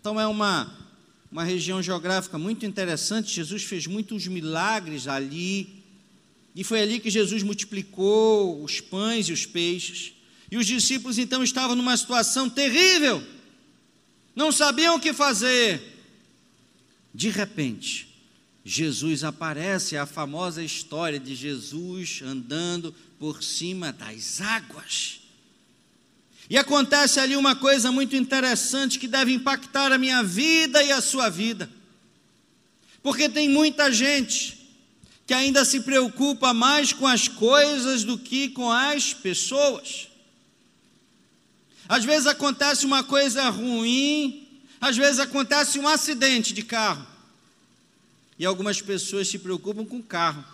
Então 0.00 0.20
é 0.20 0.26
uma, 0.28 0.72
uma 1.34 1.42
região 1.42 1.82
geográfica 1.82 2.38
muito 2.38 2.64
interessante. 2.64 3.34
Jesus 3.34 3.64
fez 3.64 3.88
muitos 3.88 4.28
milagres 4.28 5.08
ali. 5.08 5.82
E 6.54 6.62
foi 6.62 6.80
ali 6.80 7.00
que 7.00 7.10
Jesus 7.10 7.42
multiplicou 7.42 8.62
os 8.62 8.80
pães 8.80 9.26
e 9.26 9.32
os 9.32 9.44
peixes. 9.44 10.12
E 10.48 10.56
os 10.56 10.64
discípulos 10.64 11.18
então 11.18 11.42
estavam 11.42 11.74
numa 11.74 11.96
situação 11.96 12.48
terrível. 12.48 13.20
Não 14.36 14.52
sabiam 14.52 14.94
o 14.94 15.00
que 15.00 15.12
fazer. 15.12 15.82
De 17.12 17.30
repente, 17.30 18.06
Jesus 18.64 19.24
aparece, 19.24 19.96
a 19.96 20.06
famosa 20.06 20.62
história 20.62 21.18
de 21.18 21.34
Jesus 21.34 22.22
andando 22.22 22.94
por 23.18 23.42
cima 23.42 23.92
das 23.92 24.40
águas. 24.40 25.20
E 26.48 26.58
acontece 26.58 27.18
ali 27.18 27.36
uma 27.36 27.56
coisa 27.56 27.90
muito 27.90 28.14
interessante 28.16 28.98
que 28.98 29.08
deve 29.08 29.32
impactar 29.32 29.92
a 29.92 29.98
minha 29.98 30.22
vida 30.22 30.82
e 30.82 30.92
a 30.92 31.00
sua 31.00 31.28
vida. 31.30 31.70
Porque 33.02 33.28
tem 33.28 33.48
muita 33.48 33.90
gente 33.90 34.64
que 35.26 35.32
ainda 35.32 35.64
se 35.64 35.80
preocupa 35.80 36.52
mais 36.52 36.92
com 36.92 37.06
as 37.06 37.28
coisas 37.28 38.04
do 38.04 38.18
que 38.18 38.50
com 38.50 38.70
as 38.70 39.14
pessoas. 39.14 40.08
Às 41.88 42.04
vezes 42.04 42.26
acontece 42.26 42.84
uma 42.84 43.02
coisa 43.02 43.48
ruim, 43.48 44.46
às 44.80 44.96
vezes 44.96 45.18
acontece 45.18 45.78
um 45.78 45.88
acidente 45.88 46.52
de 46.52 46.62
carro. 46.62 47.06
E 48.38 48.44
algumas 48.44 48.82
pessoas 48.82 49.28
se 49.28 49.38
preocupam 49.38 49.84
com 49.84 49.98
o 49.98 50.02
carro 50.02 50.44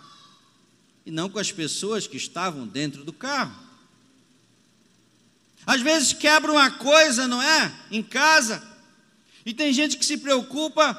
e 1.05 1.11
não 1.11 1.29
com 1.29 1.39
as 1.39 1.51
pessoas 1.51 2.07
que 2.07 2.17
estavam 2.17 2.67
dentro 2.67 3.03
do 3.03 3.11
carro. 3.11 3.70
Às 5.65 5.81
vezes 5.81 6.13
quebra 6.13 6.51
uma 6.51 6.71
coisa, 6.71 7.27
não 7.27 7.41
é? 7.41 7.71
Em 7.89 8.01
casa. 8.01 8.61
E 9.45 9.53
tem 9.53 9.73
gente 9.73 9.97
que 9.97 10.05
se 10.05 10.17
preocupa 10.17 10.95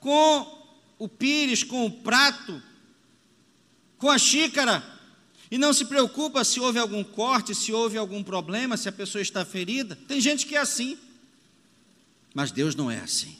com 0.00 0.56
o 0.98 1.08
pires, 1.08 1.62
com 1.62 1.86
o 1.86 1.90
prato, 1.90 2.62
com 3.98 4.10
a 4.10 4.18
xícara. 4.18 4.82
E 5.50 5.58
não 5.58 5.72
se 5.72 5.84
preocupa 5.84 6.44
se 6.44 6.58
houve 6.60 6.78
algum 6.78 7.04
corte, 7.04 7.54
se 7.54 7.72
houve 7.72 7.96
algum 7.96 8.22
problema, 8.22 8.76
se 8.76 8.88
a 8.88 8.92
pessoa 8.92 9.22
está 9.22 9.44
ferida. 9.44 9.96
Tem 10.08 10.20
gente 10.20 10.46
que 10.46 10.56
é 10.56 10.60
assim. 10.60 10.98
Mas 12.34 12.50
Deus 12.50 12.74
não 12.74 12.90
é 12.90 12.98
assim. 12.98 13.36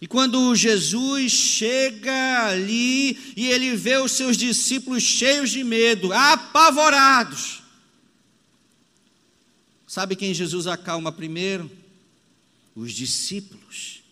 E 0.00 0.06
quando 0.06 0.54
Jesus 0.54 1.32
chega 1.32 2.48
ali 2.48 3.34
e 3.36 3.48
ele 3.48 3.74
vê 3.74 3.96
os 3.96 4.12
seus 4.12 4.36
discípulos 4.36 5.02
cheios 5.02 5.50
de 5.50 5.64
medo, 5.64 6.12
apavorados, 6.12 7.63
Sabe 9.94 10.16
quem 10.16 10.34
Jesus 10.34 10.66
acalma 10.66 11.12
primeiro? 11.12 11.70
Os 12.74 12.92
discípulos. 12.92 14.02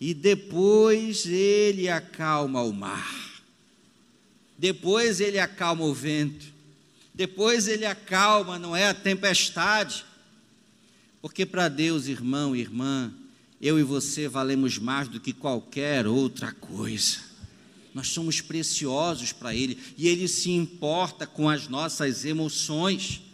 E 0.00 0.12
depois 0.12 1.24
ele 1.24 1.88
acalma 1.88 2.62
o 2.62 2.72
mar. 2.72 3.40
Depois 4.58 5.20
ele 5.20 5.38
acalma 5.38 5.84
o 5.84 5.94
vento. 5.94 6.46
Depois 7.14 7.68
ele 7.68 7.86
acalma, 7.86 8.58
não 8.58 8.74
é 8.74 8.88
a 8.88 8.92
tempestade. 8.92 10.04
Porque 11.22 11.46
para 11.46 11.68
Deus, 11.68 12.08
irmão 12.08 12.56
e 12.56 12.60
irmã, 12.60 13.14
eu 13.60 13.78
e 13.78 13.84
você 13.84 14.26
valemos 14.26 14.78
mais 14.78 15.06
do 15.06 15.20
que 15.20 15.32
qualquer 15.32 16.08
outra 16.08 16.50
coisa. 16.50 17.18
Nós 17.94 18.08
somos 18.08 18.40
preciosos 18.40 19.32
para 19.32 19.54
Ele 19.54 19.78
e 19.96 20.08
Ele 20.08 20.26
se 20.26 20.50
importa 20.50 21.24
com 21.24 21.48
as 21.48 21.68
nossas 21.68 22.24
emoções. 22.24 23.29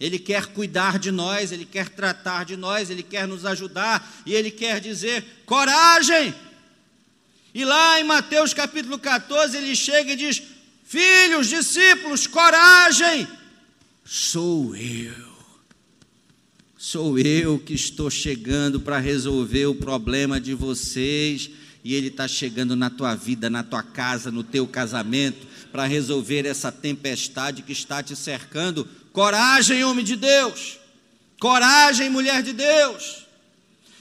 Ele 0.00 0.18
quer 0.18 0.46
cuidar 0.46 0.98
de 0.98 1.10
nós, 1.10 1.52
Ele 1.52 1.64
quer 1.64 1.88
tratar 1.88 2.44
de 2.44 2.56
nós, 2.56 2.90
Ele 2.90 3.02
quer 3.02 3.26
nos 3.28 3.44
ajudar 3.46 4.22
e 4.26 4.34
Ele 4.34 4.50
quer 4.50 4.80
dizer: 4.80 5.24
coragem! 5.46 6.34
E 7.54 7.64
lá 7.64 8.00
em 8.00 8.04
Mateus 8.04 8.54
capítulo 8.54 8.98
14, 8.98 9.56
ele 9.56 9.76
chega 9.76 10.12
e 10.12 10.16
diz: 10.16 10.42
Filhos, 10.84 11.48
discípulos, 11.48 12.26
coragem! 12.26 13.28
Sou 14.04 14.74
eu. 14.74 15.32
Sou 16.76 17.18
eu 17.18 17.58
que 17.58 17.74
estou 17.74 18.10
chegando 18.10 18.80
para 18.80 18.98
resolver 18.98 19.66
o 19.66 19.74
problema 19.74 20.40
de 20.40 20.52
vocês, 20.52 21.48
e 21.84 21.94
Ele 21.94 22.08
está 22.08 22.26
chegando 22.26 22.74
na 22.74 22.90
tua 22.90 23.14
vida, 23.14 23.48
na 23.48 23.62
tua 23.62 23.82
casa, 23.82 24.30
no 24.30 24.42
teu 24.42 24.66
casamento, 24.66 25.46
para 25.70 25.86
resolver 25.86 26.44
essa 26.44 26.72
tempestade 26.72 27.62
que 27.62 27.72
está 27.72 28.02
te 28.02 28.16
cercando. 28.16 28.88
Coragem, 29.12 29.84
homem 29.84 30.04
de 30.04 30.16
Deus! 30.16 30.78
Coragem, 31.38 32.08
mulher 32.08 32.42
de 32.42 32.52
Deus! 32.52 33.26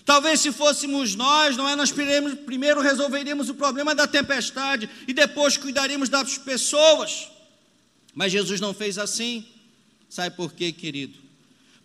Talvez 0.05 0.39
se 0.39 0.51
fôssemos 0.51 1.15
nós, 1.15 1.55
não 1.55 1.67
é? 1.67 1.75
Nós 1.75 1.91
primeiro 1.91 2.81
resolveríamos 2.81 3.49
o 3.49 3.53
problema 3.55 3.93
da 3.93 4.07
tempestade 4.07 4.89
e 5.07 5.13
depois 5.13 5.57
cuidaríamos 5.57 6.09
das 6.09 6.37
pessoas. 6.37 7.29
Mas 8.13 8.31
Jesus 8.31 8.59
não 8.59 8.73
fez 8.73 8.97
assim. 8.97 9.45
Sabe 10.09 10.35
por 10.35 10.53
quê, 10.53 10.71
querido? 10.71 11.31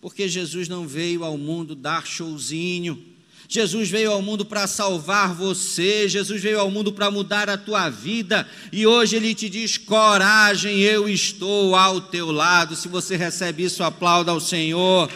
porque 0.06 0.28
Jesus 0.28 0.68
não 0.68 0.86
veio 0.86 1.24
ao 1.24 1.36
mundo 1.36 1.74
dar 1.74 2.06
showzinho. 2.06 3.15
Jesus 3.48 3.88
veio 3.88 4.10
ao 4.10 4.20
mundo 4.20 4.44
para 4.44 4.66
salvar 4.66 5.32
você, 5.32 6.08
Jesus 6.08 6.42
veio 6.42 6.58
ao 6.58 6.70
mundo 6.70 6.92
para 6.92 7.10
mudar 7.10 7.48
a 7.48 7.56
tua 7.56 7.88
vida, 7.88 8.48
e 8.72 8.86
hoje 8.86 9.16
Ele 9.16 9.34
te 9.34 9.48
diz: 9.48 9.78
coragem, 9.78 10.80
eu 10.80 11.08
estou 11.08 11.76
ao 11.76 12.00
teu 12.00 12.32
lado. 12.32 12.74
Se 12.74 12.88
você 12.88 13.16
recebe 13.16 13.64
isso, 13.64 13.84
aplauda 13.84 14.32
ao 14.32 14.40
Senhor, 14.40 15.10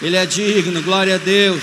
Ele 0.00 0.16
é 0.16 0.26
digno, 0.26 0.82
glória 0.82 1.14
a 1.14 1.18
Deus. 1.18 1.62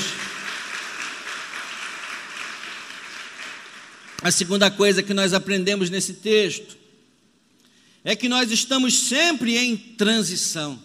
A 4.22 4.32
segunda 4.32 4.70
coisa 4.70 5.04
que 5.04 5.14
nós 5.14 5.34
aprendemos 5.34 5.90
nesse 5.90 6.14
texto 6.14 6.78
é 8.04 8.16
que 8.16 8.30
nós 8.30 8.52
estamos 8.52 9.08
sempre 9.08 9.58
em 9.58 9.76
transição. 9.76 10.82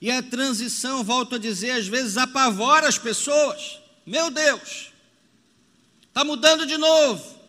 E 0.00 0.10
a 0.10 0.22
transição, 0.22 1.04
volto 1.04 1.36
a 1.36 1.38
dizer, 1.38 1.70
às 1.70 1.86
vezes 1.86 2.16
apavora 2.16 2.88
as 2.88 2.98
pessoas. 2.98 3.81
Meu 4.06 4.30
Deus, 4.30 4.90
está 6.08 6.24
mudando 6.24 6.66
de 6.66 6.76
novo. 6.76 7.40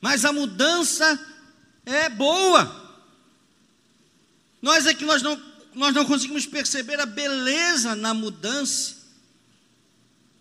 Mas 0.00 0.24
a 0.24 0.32
mudança 0.32 1.18
é 1.84 2.08
boa. 2.08 2.82
Nós 4.60 4.86
é 4.86 4.94
que 4.94 5.04
nós 5.04 5.22
não, 5.22 5.40
nós 5.74 5.94
não 5.94 6.04
conseguimos 6.04 6.46
perceber 6.46 7.00
a 7.00 7.06
beleza 7.06 7.94
na 7.94 8.14
mudança. 8.14 8.96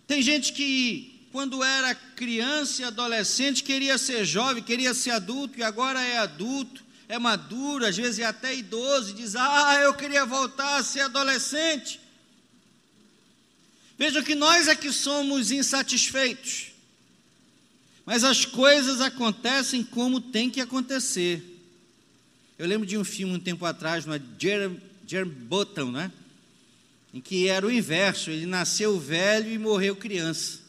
Tem 0.06 0.21
gente 0.21 0.53
que, 0.53 1.27
quando 1.32 1.63
era 1.63 1.95
criança 1.95 2.82
e 2.82 2.86
adolescente, 2.86 3.63
queria 3.63 3.97
ser 3.97 4.25
jovem, 4.25 4.62
queria 4.62 4.93
ser 4.93 5.12
adulto 5.12 5.60
e 5.60 5.63
agora 5.63 6.01
é 6.01 6.17
adulto 6.17 6.84
é 7.08 7.19
maduro, 7.19 7.86
às 7.86 7.95
vezes 7.95 8.19
é 8.19 8.25
até 8.25 8.56
idoso, 8.56 9.12
e 9.12 9.13
diz: 9.13 9.36
Ah, 9.36 9.77
eu 9.82 9.93
queria 9.93 10.25
voltar 10.25 10.77
a 10.77 10.84
ser 10.84 11.01
adolescente. 11.01 11.99
Veja 13.97 14.23
que 14.23 14.36
nós 14.36 14.67
é 14.67 14.75
que 14.75 14.91
somos 14.91 15.51
insatisfeitos, 15.51 16.71
mas 18.06 18.23
as 18.23 18.45
coisas 18.45 18.99
acontecem 19.01 19.84
como 19.84 20.19
tem 20.19 20.49
que 20.49 20.60
acontecer. 20.60 21.41
Eu 22.58 22.67
lembro 22.67 22.86
de 22.88 22.97
um 22.97 23.03
filme 23.03 23.36
um 23.36 23.39
tempo 23.39 23.65
atrás, 23.65 24.06
no 24.06 24.13
Jeremy, 24.39 24.82
Jeremy 25.08 25.32
Button, 25.32 25.91
né? 25.91 26.12
em 27.13 27.21
que 27.21 27.47
era 27.47 27.65
o 27.65 27.71
inverso, 27.71 28.32
ele 28.32 28.47
nasceu 28.47 28.99
velho 28.99 29.51
e 29.51 29.58
morreu 29.60 29.95
criança. 29.95 30.60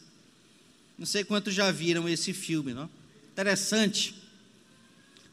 Não 0.97 1.05
sei 1.05 1.23
quantos 1.23 1.53
já 1.53 1.71
viram 1.71 2.07
esse 2.07 2.33
filme, 2.33 2.73
não? 2.73 2.89
Interessante. 3.33 4.15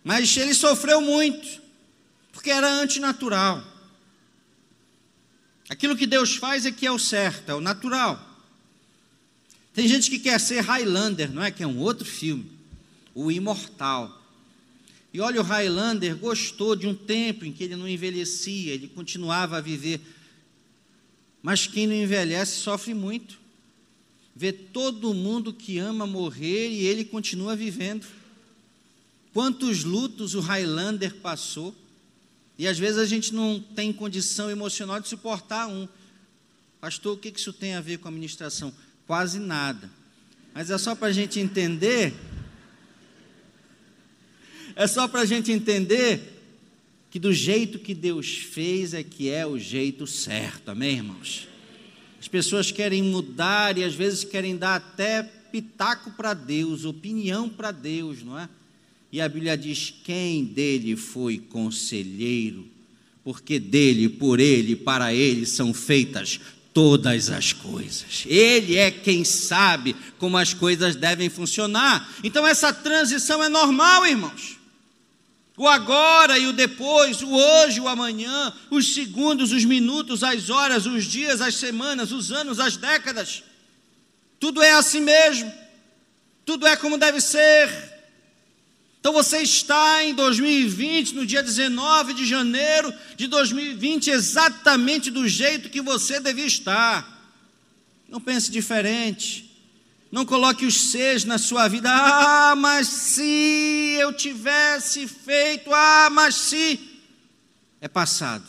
Mas 0.02 0.34
ele 0.36 0.54
sofreu 0.54 1.00
muito, 1.02 1.60
porque 2.32 2.50
era 2.50 2.66
antinatural. 2.68 3.62
Aquilo 5.72 5.96
que 5.96 6.06
Deus 6.06 6.36
faz 6.36 6.66
é 6.66 6.70
que 6.70 6.86
é 6.86 6.92
o 6.92 6.98
certo, 6.98 7.48
é 7.48 7.54
o 7.54 7.60
natural. 7.60 8.20
Tem 9.72 9.88
gente 9.88 10.10
que 10.10 10.18
quer 10.18 10.38
ser 10.38 10.60
Highlander, 10.60 11.32
não 11.32 11.42
é? 11.42 11.50
Que 11.50 11.62
é 11.62 11.66
um 11.66 11.78
outro 11.78 12.04
filme, 12.04 12.44
o 13.14 13.32
Imortal. 13.32 14.22
E 15.14 15.18
olha, 15.18 15.40
o 15.40 15.42
Highlander 15.42 16.14
gostou 16.16 16.76
de 16.76 16.86
um 16.86 16.94
tempo 16.94 17.46
em 17.46 17.52
que 17.54 17.64
ele 17.64 17.74
não 17.74 17.88
envelhecia, 17.88 18.74
ele 18.74 18.86
continuava 18.86 19.56
a 19.56 19.60
viver. 19.62 19.98
Mas 21.42 21.66
quem 21.66 21.86
não 21.86 21.94
envelhece 21.94 22.60
sofre 22.60 22.92
muito. 22.92 23.38
Vê 24.36 24.52
todo 24.52 25.14
mundo 25.14 25.54
que 25.54 25.78
ama 25.78 26.06
morrer 26.06 26.68
e 26.68 26.84
ele 26.84 27.02
continua 27.02 27.56
vivendo. 27.56 28.06
Quantos 29.32 29.84
lutos 29.84 30.34
o 30.34 30.40
Highlander 30.40 31.14
passou, 31.14 31.74
e 32.58 32.66
às 32.66 32.78
vezes 32.78 32.98
a 32.98 33.06
gente 33.06 33.34
não 33.34 33.60
tem 33.60 33.92
condição 33.92 34.50
emocional 34.50 35.00
de 35.00 35.08
suportar 35.08 35.66
um. 35.68 35.88
Pastor, 36.80 37.14
o 37.14 37.16
que 37.18 37.32
isso 37.34 37.52
tem 37.52 37.74
a 37.74 37.80
ver 37.80 37.98
com 37.98 38.08
a 38.08 38.10
ministração? 38.10 38.72
Quase 39.06 39.38
nada. 39.38 39.90
Mas 40.54 40.70
é 40.70 40.78
só 40.78 40.94
para 40.94 41.08
a 41.08 41.12
gente 41.12 41.40
entender. 41.40 42.14
É 44.76 44.86
só 44.86 45.08
para 45.08 45.20
a 45.20 45.24
gente 45.24 45.50
entender 45.50 46.32
que 47.10 47.18
do 47.18 47.32
jeito 47.32 47.78
que 47.78 47.94
Deus 47.94 48.32
fez 48.32 48.94
é 48.94 49.02
que 49.02 49.28
é 49.28 49.46
o 49.46 49.58
jeito 49.58 50.06
certo, 50.06 50.70
amém, 50.70 50.96
irmãos? 50.96 51.46
As 52.18 52.26
pessoas 52.26 52.70
querem 52.70 53.02
mudar 53.02 53.76
e 53.76 53.84
às 53.84 53.94
vezes 53.94 54.24
querem 54.24 54.56
dar 54.56 54.76
até 54.76 55.22
pitaco 55.22 56.12
para 56.12 56.32
Deus, 56.32 56.84
opinião 56.84 57.48
para 57.48 57.70
Deus, 57.70 58.22
não 58.22 58.38
é? 58.38 58.48
E 59.12 59.20
a 59.20 59.28
Bíblia 59.28 59.58
diz: 59.58 59.92
quem 60.02 60.42
dele 60.42 60.96
foi 60.96 61.38
conselheiro, 61.38 62.66
porque 63.22 63.58
dele, 63.58 64.08
por 64.08 64.40
ele, 64.40 64.74
para 64.74 65.12
ele 65.12 65.44
são 65.44 65.74
feitas 65.74 66.40
todas 66.72 67.28
as 67.28 67.52
coisas. 67.52 68.24
Ele 68.24 68.76
é 68.76 68.90
quem 68.90 69.22
sabe 69.22 69.94
como 70.18 70.38
as 70.38 70.54
coisas 70.54 70.96
devem 70.96 71.28
funcionar. 71.28 72.10
Então 72.24 72.46
essa 72.46 72.72
transição 72.72 73.44
é 73.44 73.50
normal, 73.50 74.06
irmãos. 74.06 74.58
O 75.58 75.68
agora 75.68 76.38
e 76.38 76.46
o 76.46 76.52
depois, 76.54 77.20
o 77.20 77.30
hoje, 77.30 77.78
o 77.78 77.86
amanhã, 77.86 78.54
os 78.70 78.94
segundos, 78.94 79.52
os 79.52 79.66
minutos, 79.66 80.22
as 80.22 80.48
horas, 80.48 80.86
os 80.86 81.04
dias, 81.04 81.42
as 81.42 81.56
semanas, 81.56 82.10
os 82.10 82.32
anos, 82.32 82.58
as 82.58 82.78
décadas. 82.78 83.42
Tudo 84.40 84.62
é 84.62 84.72
assim 84.72 85.02
mesmo. 85.02 85.52
Tudo 86.46 86.66
é 86.66 86.74
como 86.74 86.96
deve 86.96 87.20
ser. 87.20 87.91
Então 89.02 89.12
você 89.12 89.38
está 89.38 90.04
em 90.04 90.14
2020, 90.14 91.16
no 91.16 91.26
dia 91.26 91.42
19 91.42 92.14
de 92.14 92.24
janeiro 92.24 92.94
de 93.16 93.26
2020, 93.26 94.08
exatamente 94.10 95.10
do 95.10 95.26
jeito 95.26 95.70
que 95.70 95.82
você 95.82 96.20
devia 96.20 96.46
estar. 96.46 97.20
Não 98.08 98.20
pense 98.20 98.48
diferente. 98.48 99.50
Não 100.12 100.24
coloque 100.24 100.64
os 100.64 100.92
seis 100.92 101.24
na 101.24 101.36
sua 101.36 101.66
vida. 101.66 101.90
Ah, 101.92 102.54
mas 102.54 102.86
se 102.86 103.96
eu 103.98 104.12
tivesse 104.12 105.08
feito, 105.08 105.74
ah, 105.74 106.08
mas 106.08 106.36
se. 106.36 106.78
É 107.80 107.88
passado. 107.88 108.46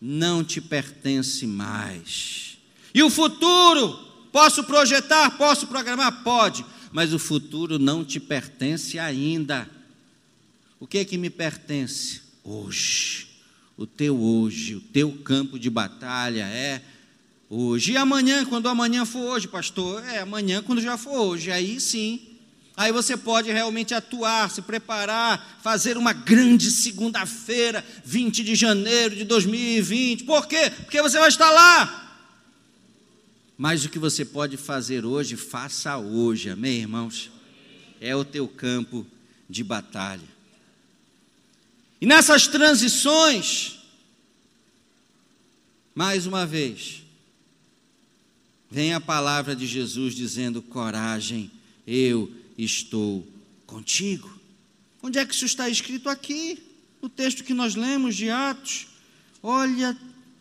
Não 0.00 0.44
te 0.44 0.60
pertence 0.60 1.44
mais. 1.44 2.56
E 2.94 3.02
o 3.02 3.10
futuro? 3.10 3.98
Posso 4.30 4.62
projetar? 4.62 5.30
Posso 5.32 5.66
programar? 5.66 6.22
Pode 6.22 6.64
mas 6.94 7.12
o 7.12 7.18
futuro 7.18 7.76
não 7.76 8.04
te 8.04 8.20
pertence 8.20 9.00
ainda. 9.00 9.68
O 10.78 10.86
que 10.86 10.98
é 10.98 11.04
que 11.04 11.18
me 11.18 11.28
pertence? 11.28 12.22
Hoje. 12.44 13.26
O 13.76 13.84
teu 13.84 14.16
hoje, 14.16 14.76
o 14.76 14.80
teu 14.80 15.10
campo 15.10 15.58
de 15.58 15.68
batalha 15.68 16.44
é 16.44 16.80
hoje. 17.50 17.90
E 17.90 17.96
amanhã, 17.96 18.44
quando 18.44 18.68
amanhã 18.68 19.04
for 19.04 19.32
hoje, 19.32 19.48
pastor? 19.48 20.04
É 20.04 20.20
amanhã, 20.20 20.62
quando 20.62 20.80
já 20.80 20.96
for 20.96 21.18
hoje. 21.18 21.50
Aí 21.50 21.80
sim, 21.80 22.28
Aí 22.76 22.92
você 22.92 23.16
pode 23.16 23.50
realmente 23.50 23.92
atuar, 23.92 24.48
se 24.50 24.62
preparar, 24.62 25.58
fazer 25.62 25.96
uma 25.96 26.12
grande 26.12 26.70
segunda-feira, 26.70 27.84
20 28.04 28.42
de 28.42 28.54
janeiro 28.54 29.16
de 29.16 29.24
2020. 29.24 30.24
Por 30.24 30.46
quê? 30.46 30.70
Porque 30.70 31.02
você 31.02 31.18
vai 31.18 31.28
estar 31.28 31.50
lá. 31.50 32.03
Mas 33.56 33.84
o 33.84 33.88
que 33.88 33.98
você 33.98 34.24
pode 34.24 34.56
fazer 34.56 35.04
hoje, 35.04 35.36
faça 35.36 35.96
hoje, 35.96 36.50
amém, 36.50 36.80
irmãos? 36.80 37.30
É 38.00 38.14
o 38.14 38.24
teu 38.24 38.48
campo 38.48 39.06
de 39.48 39.62
batalha. 39.62 40.34
E 42.00 42.06
nessas 42.06 42.48
transições, 42.48 43.78
mais 45.94 46.26
uma 46.26 46.44
vez, 46.44 47.02
vem 48.70 48.92
a 48.92 49.00
palavra 49.00 49.54
de 49.54 49.66
Jesus 49.66 50.14
dizendo: 50.14 50.60
coragem, 50.60 51.50
eu 51.86 52.30
estou 52.58 53.26
contigo. 53.66 54.30
Onde 55.00 55.18
é 55.18 55.24
que 55.24 55.34
isso 55.34 55.44
está 55.44 55.68
escrito 55.68 56.08
aqui? 56.08 56.58
No 57.00 57.08
texto 57.08 57.44
que 57.44 57.54
nós 57.54 57.74
lemos 57.76 58.16
de 58.16 58.30
Atos. 58.30 58.88
Olha 59.42 59.96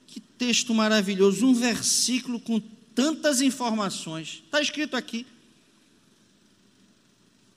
que 0.07 0.19
texto 0.19 0.73
maravilhoso, 0.73 1.45
um 1.45 1.53
versículo 1.53 2.39
com 2.39 2.61
tantas 2.95 3.41
informações. 3.41 4.43
Está 4.45 4.61
escrito 4.61 4.95
aqui. 4.95 5.25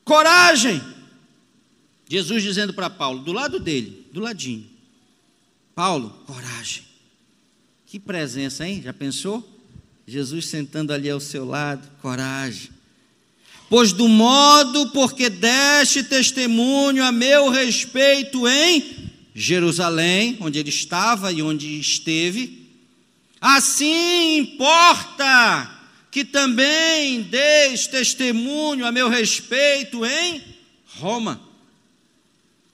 Coragem! 0.04 0.82
Jesus 2.08 2.42
dizendo 2.42 2.72
para 2.72 2.88
Paulo, 2.88 3.22
do 3.22 3.32
lado 3.32 3.58
dele, 3.58 4.06
do 4.12 4.20
ladinho. 4.20 4.68
Paulo, 5.74 6.10
coragem. 6.26 6.84
Que 7.86 7.98
presença, 7.98 8.66
hein? 8.66 8.80
Já 8.82 8.92
pensou? 8.92 9.46
Jesus 10.06 10.46
sentando 10.46 10.92
ali 10.92 11.10
ao 11.10 11.18
seu 11.20 11.44
lado, 11.44 11.90
coragem 12.00 12.76
pois 13.68 13.92
do 13.92 14.08
modo 14.08 14.90
porque 14.90 15.28
deste 15.28 16.02
testemunho 16.04 17.04
a 17.04 17.10
meu 17.10 17.50
respeito 17.50 18.46
em 18.46 19.10
Jerusalém, 19.34 20.36
onde 20.40 20.58
ele 20.58 20.70
estava 20.70 21.32
e 21.32 21.42
onde 21.42 21.78
esteve, 21.78 22.65
assim 23.40 24.38
importa 24.38 25.72
que 26.10 26.24
também 26.24 27.22
deis 27.22 27.86
testemunho 27.86 28.86
a 28.86 28.92
meu 28.92 29.08
respeito 29.08 30.04
em 30.04 30.42
Roma. 30.86 31.40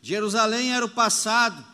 Jerusalém 0.01 0.73
era 0.73 0.85
o 0.85 0.89
passado, 0.89 1.65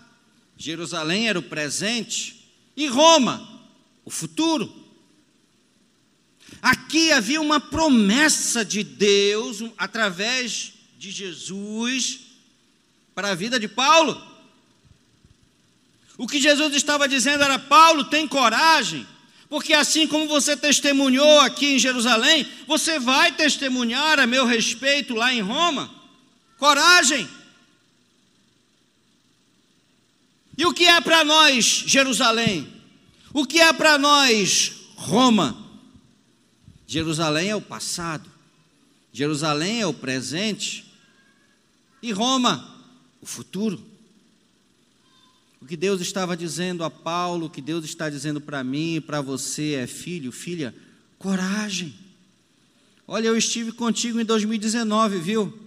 Jerusalém 0.57 1.29
era 1.29 1.39
o 1.39 1.43
presente, 1.43 2.51
e 2.77 2.87
Roma, 2.87 3.63
o 4.05 4.11
futuro. 4.11 4.73
Aqui 6.63 7.13
havia 7.13 7.41
uma 7.41 7.61
promessa 7.61 8.65
de 8.65 8.83
Deus 8.83 9.63
através 9.77 10.73
de 10.99 11.11
Jesus 11.11 12.21
para 13.15 13.31
a 13.31 13.35
vida 13.35 13.61
de 13.61 13.69
Paulo. 13.69 14.38
O 16.19 16.27
que 16.27 16.41
Jesus 16.41 16.75
estava 16.75 17.09
dizendo 17.09 17.45
era: 17.45 17.59
Paulo, 17.61 18.05
tem 18.05 18.27
coragem, 18.27 19.07
porque 19.49 19.73
assim 19.73 20.07
como 20.09 20.27
você 20.27 20.57
testemunhou 20.57 21.41
aqui 21.41 21.75
em 21.75 21.79
Jerusalém, 21.79 22.47
você 22.67 22.99
vai 22.99 23.31
testemunhar 23.33 24.19
a 24.19 24.27
meu 24.27 24.45
respeito 24.45 25.15
lá 25.15 25.33
em 25.33 25.41
Roma. 25.41 25.95
Coragem. 26.59 27.27
E 30.57 30.67
o 30.67 30.75
que 30.75 30.87
é 30.87 31.01
para 31.01 31.25
nós 31.25 31.85
Jerusalém? 31.87 32.67
O 33.33 33.47
que 33.47 33.61
é 33.61 33.73
para 33.73 33.97
nós 33.97 34.73
Roma? 34.97 35.57
Jerusalém 36.85 37.51
é 37.51 37.55
o 37.55 37.61
passado, 37.61 38.29
Jerusalém 39.13 39.83
é 39.83 39.87
o 39.87 39.95
presente 39.95 40.85
e 42.03 42.11
Roma, 42.11 42.77
o 43.21 43.27
futuro. 43.27 43.98
O 45.61 45.67
que 45.67 45.77
Deus 45.77 46.01
estava 46.01 46.37
dizendo 46.37 46.85
a 46.85 46.91
Paulo, 46.91 47.47
o 47.47 47.51
que 47.51 47.61
Deus 47.61 47.85
está 47.85 48.09
dizendo 48.09 48.41
para 48.41 48.63
mim 48.63 48.97
e 48.97 49.01
para 49.01 49.21
você 49.21 49.75
é: 49.75 49.87
filho, 49.87 50.31
filha, 50.31 50.75
coragem. 51.19 51.95
Olha, 53.07 53.29
eu 53.29 53.37
estive 53.37 53.73
contigo 53.73 54.21
em 54.21 54.25
2019, 54.25 55.19
viu? 55.19 55.59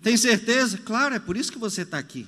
Tem 0.00 0.16
certeza? 0.16 0.78
Claro, 0.78 1.14
é 1.14 1.18
por 1.18 1.36
isso 1.36 1.52
que 1.52 1.58
você 1.58 1.82
está 1.82 1.98
aqui. 1.98 2.26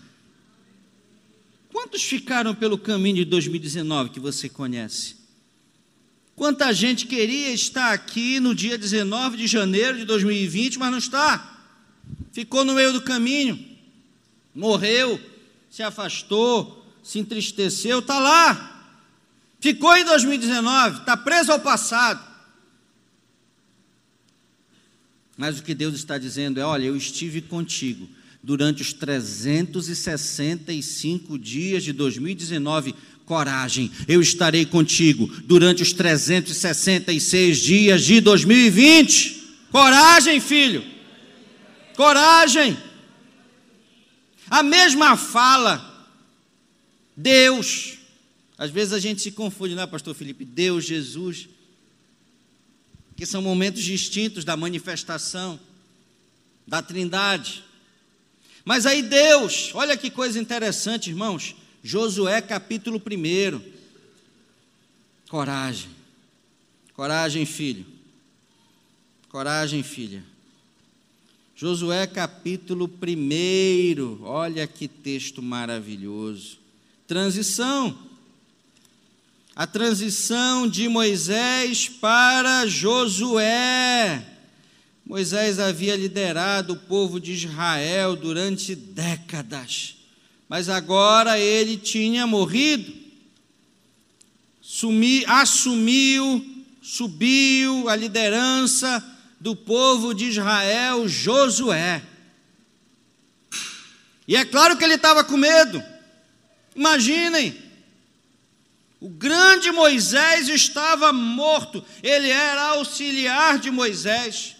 Quantos 1.72 2.02
ficaram 2.02 2.54
pelo 2.54 2.78
caminho 2.78 3.16
de 3.16 3.24
2019 3.24 4.10
que 4.10 4.20
você 4.20 4.48
conhece? 4.48 5.16
Quanta 6.36 6.72
gente 6.72 7.06
queria 7.06 7.50
estar 7.50 7.92
aqui 7.92 8.40
no 8.40 8.54
dia 8.54 8.76
19 8.76 9.36
de 9.36 9.46
janeiro 9.46 9.98
de 9.98 10.04
2020, 10.04 10.78
mas 10.78 10.90
não 10.90 10.98
está. 10.98 11.62
Ficou 12.32 12.64
no 12.64 12.74
meio 12.74 12.92
do 12.92 13.02
caminho, 13.02 13.58
morreu, 14.54 15.20
se 15.74 15.82
afastou, 15.82 16.86
se 17.02 17.18
entristeceu, 17.18 17.98
está 17.98 18.20
lá. 18.20 18.94
Ficou 19.58 19.96
em 19.96 20.04
2019, 20.04 21.00
está 21.00 21.16
preso 21.16 21.50
ao 21.50 21.58
passado. 21.58 22.24
Mas 25.36 25.58
o 25.58 25.64
que 25.64 25.74
Deus 25.74 25.96
está 25.96 26.16
dizendo 26.16 26.60
é: 26.60 26.64
olha, 26.64 26.84
eu 26.84 26.96
estive 26.96 27.42
contigo 27.42 28.08
durante 28.40 28.82
os 28.82 28.92
365 28.92 31.36
dias 31.36 31.82
de 31.82 31.92
2019 31.92 32.94
coragem, 33.24 33.90
eu 34.06 34.20
estarei 34.20 34.64
contigo 34.64 35.26
durante 35.42 35.82
os 35.82 35.92
366 35.92 37.58
dias 37.58 38.04
de 38.04 38.20
2020. 38.20 39.42
Coragem, 39.72 40.38
filho. 40.38 40.84
Coragem. 41.96 42.78
A 44.54 44.62
mesma 44.62 45.16
fala, 45.16 46.08
Deus. 47.16 47.98
Às 48.56 48.70
vezes 48.70 48.92
a 48.92 49.00
gente 49.00 49.20
se 49.20 49.32
confunde, 49.32 49.74
não 49.74 49.82
é, 49.82 49.86
pastor 49.86 50.14
Felipe? 50.14 50.44
Deus, 50.44 50.84
Jesus. 50.84 51.48
Que 53.16 53.26
são 53.26 53.42
momentos 53.42 53.82
distintos 53.82 54.44
da 54.44 54.56
manifestação 54.56 55.58
da 56.64 56.80
Trindade. 56.80 57.64
Mas 58.64 58.86
aí 58.86 59.02
Deus, 59.02 59.72
olha 59.74 59.96
que 59.96 60.08
coisa 60.08 60.38
interessante, 60.38 61.10
irmãos. 61.10 61.56
Josué 61.82 62.40
capítulo 62.40 63.02
1. 63.04 63.60
Coragem. 65.28 65.90
Coragem, 66.92 67.44
filho. 67.44 67.84
Coragem, 69.28 69.82
filha. 69.82 70.22
Josué 71.56 72.06
capítulo 72.06 72.90
1. 73.00 74.24
Olha 74.24 74.66
que 74.66 74.88
texto 74.88 75.42
maravilhoso. 75.42 76.58
Transição. 77.06 77.96
A 79.54 79.66
transição 79.66 80.68
de 80.68 80.88
Moisés 80.88 81.88
para 81.88 82.66
Josué. 82.66 84.24
Moisés 85.06 85.58
havia 85.58 85.96
liderado 85.96 86.72
o 86.72 86.76
povo 86.76 87.20
de 87.20 87.32
Israel 87.32 88.16
durante 88.16 88.74
décadas 88.74 89.96
mas 90.48 90.68
agora 90.68 91.38
ele 91.38 91.76
tinha 91.76 92.26
morrido. 92.26 92.92
Sumi, 94.60 95.24
assumiu, 95.26 96.44
subiu 96.82 97.88
a 97.88 97.96
liderança 97.96 99.02
do 99.44 99.54
povo 99.54 100.14
de 100.14 100.24
Israel, 100.24 101.06
Josué. 101.06 102.00
E 104.26 104.34
é 104.36 104.42
claro 104.42 104.74
que 104.78 104.82
ele 104.82 104.94
estava 104.94 105.22
com 105.22 105.36
medo. 105.36 105.84
Imaginem, 106.74 107.54
o 108.98 109.10
grande 109.10 109.70
Moisés 109.70 110.48
estava 110.48 111.12
morto, 111.12 111.84
ele 112.02 112.30
era 112.30 112.68
auxiliar 112.68 113.58
de 113.58 113.70
Moisés, 113.70 114.56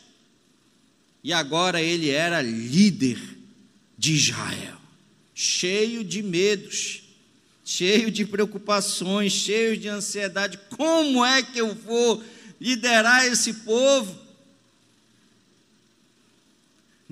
e 1.22 1.32
agora 1.32 1.80
ele 1.80 2.10
era 2.10 2.42
líder 2.42 3.18
de 3.96 4.12
Israel 4.12 4.78
cheio 5.34 6.04
de 6.04 6.22
medos, 6.22 7.04
cheio 7.64 8.10
de 8.10 8.26
preocupações, 8.26 9.32
cheio 9.32 9.78
de 9.78 9.88
ansiedade. 9.88 10.60
Como 10.76 11.24
é 11.24 11.42
que 11.42 11.58
eu 11.58 11.74
vou 11.74 12.22
liderar 12.60 13.24
esse 13.24 13.54
povo? 13.54 14.23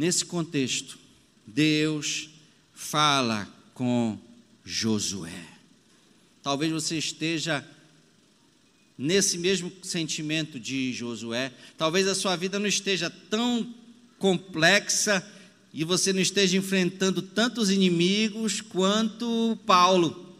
Nesse 0.03 0.25
contexto, 0.25 0.99
Deus 1.47 2.29
fala 2.75 3.49
com 3.73 4.19
Josué. 4.65 5.47
Talvez 6.43 6.73
você 6.73 6.99
esteja 6.99 7.65
nesse 8.99 9.39
mesmo 9.39 9.71
sentimento 9.81 10.59
de 10.59 10.93
Josué. 10.93 11.53
Talvez 11.79 12.09
a 12.09 12.17
sua 12.17 12.35
vida 12.35 12.59
não 12.59 12.67
esteja 12.67 13.09
tão 13.09 13.73
complexa 14.19 15.25
e 15.73 15.85
você 15.85 16.13
não 16.13 16.21
esteja 16.21 16.57
enfrentando 16.57 17.23
tantos 17.23 17.71
inimigos 17.71 18.61
quanto 18.61 19.57
Paulo. 19.65 20.35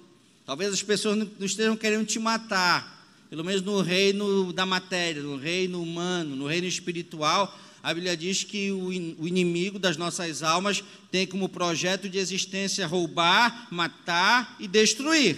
Talvez 0.45 0.73
as 0.73 0.83
pessoas 0.83 1.17
não 1.17 1.47
estejam 1.47 1.77
querendo 1.77 2.05
te 2.05 2.19
matar, 2.19 3.09
pelo 3.31 3.45
menos 3.45 3.63
no 3.63 3.81
reino 3.81 4.53
da 4.53 4.67
matéria, 4.67 5.23
no 5.23 5.37
reino 5.37 5.81
humano, 5.81 6.35
no 6.35 6.49
reino 6.49 6.67
espiritual. 6.67 7.57
A 7.83 7.93
Bíblia 7.93 8.17
diz 8.17 8.45
que 8.45 8.71
o 8.71 8.93
inimigo 9.27 9.77
das 9.77 9.97
nossas 9.97 10.43
almas 10.43 10.85
tem 11.11 11.27
como 11.27 11.49
projeto 11.49 12.09
de 12.09 12.17
existência 12.17 12.87
roubar, 12.87 13.67
matar 13.73 14.57
e 14.61 14.69
destruir. 14.69 15.37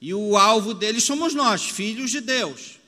E 0.00 0.12
o 0.12 0.36
alvo 0.36 0.74
dele 0.74 1.00
somos 1.00 1.32
nós, 1.32 1.62
filhos 1.62 2.10
de 2.10 2.20
Deus, 2.20 2.78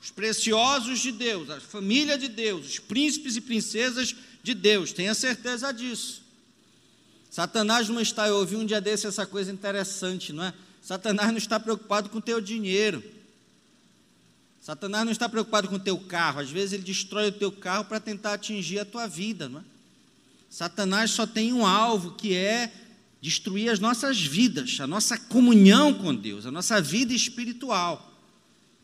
os 0.00 0.10
preciosos 0.10 1.00
de 1.00 1.10
Deus, 1.10 1.48
a 1.48 1.58
família 1.58 2.18
de 2.18 2.28
Deus, 2.28 2.66
os 2.66 2.78
príncipes 2.78 3.36
e 3.36 3.40
princesas 3.40 4.14
de 4.42 4.54
Deus, 4.54 4.92
tenha 4.92 5.14
certeza 5.14 5.72
disso. 5.72 6.22
Satanás 7.30 7.88
não 7.88 8.00
está, 8.00 8.28
eu 8.28 8.36
ouvi 8.36 8.56
um 8.56 8.64
dia 8.64 8.80
desse 8.80 9.06
essa 9.06 9.26
coisa 9.26 9.50
interessante, 9.50 10.32
não 10.32 10.44
é? 10.44 10.54
Satanás 10.82 11.30
não 11.30 11.38
está 11.38 11.58
preocupado 11.58 12.08
com 12.10 12.18
o 12.18 12.22
teu 12.22 12.40
dinheiro. 12.40 13.02
Satanás 14.66 15.04
não 15.04 15.12
está 15.12 15.28
preocupado 15.28 15.68
com 15.68 15.76
o 15.76 15.78
teu 15.78 15.96
carro. 15.96 16.40
Às 16.40 16.50
vezes 16.50 16.72
ele 16.72 16.82
destrói 16.82 17.28
o 17.28 17.32
teu 17.32 17.52
carro 17.52 17.84
para 17.84 18.00
tentar 18.00 18.32
atingir 18.32 18.80
a 18.80 18.84
tua 18.84 19.06
vida, 19.06 19.48
não 19.48 19.60
é? 19.60 19.62
Satanás 20.50 21.12
só 21.12 21.24
tem 21.24 21.52
um 21.52 21.64
alvo 21.64 22.16
que 22.16 22.34
é 22.34 22.72
destruir 23.20 23.70
as 23.70 23.78
nossas 23.78 24.20
vidas, 24.20 24.80
a 24.80 24.86
nossa 24.88 25.16
comunhão 25.16 25.94
com 25.94 26.12
Deus, 26.12 26.46
a 26.46 26.50
nossa 26.50 26.80
vida 26.80 27.14
espiritual. 27.14 28.12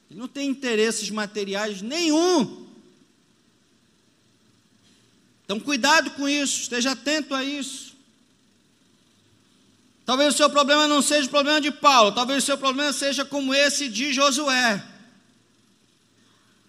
Ele 0.08 0.20
não 0.20 0.28
tem 0.28 0.48
interesses 0.48 1.10
materiais 1.10 1.82
nenhum. 1.82 2.64
Então, 5.44 5.58
cuidado 5.58 6.12
com 6.12 6.28
isso, 6.28 6.60
esteja 6.60 6.92
atento 6.92 7.34
a 7.34 7.42
isso. 7.42 7.96
Talvez 10.06 10.34
o 10.34 10.36
seu 10.36 10.48
problema 10.48 10.86
não 10.86 11.02
seja 11.02 11.26
o 11.26 11.30
problema 11.30 11.60
de 11.60 11.72
Paulo, 11.72 12.12
talvez 12.12 12.44
o 12.44 12.46
seu 12.46 12.56
problema 12.56 12.92
seja 12.92 13.24
como 13.24 13.52
esse 13.52 13.88
de 13.88 14.12
Josué. 14.12 14.91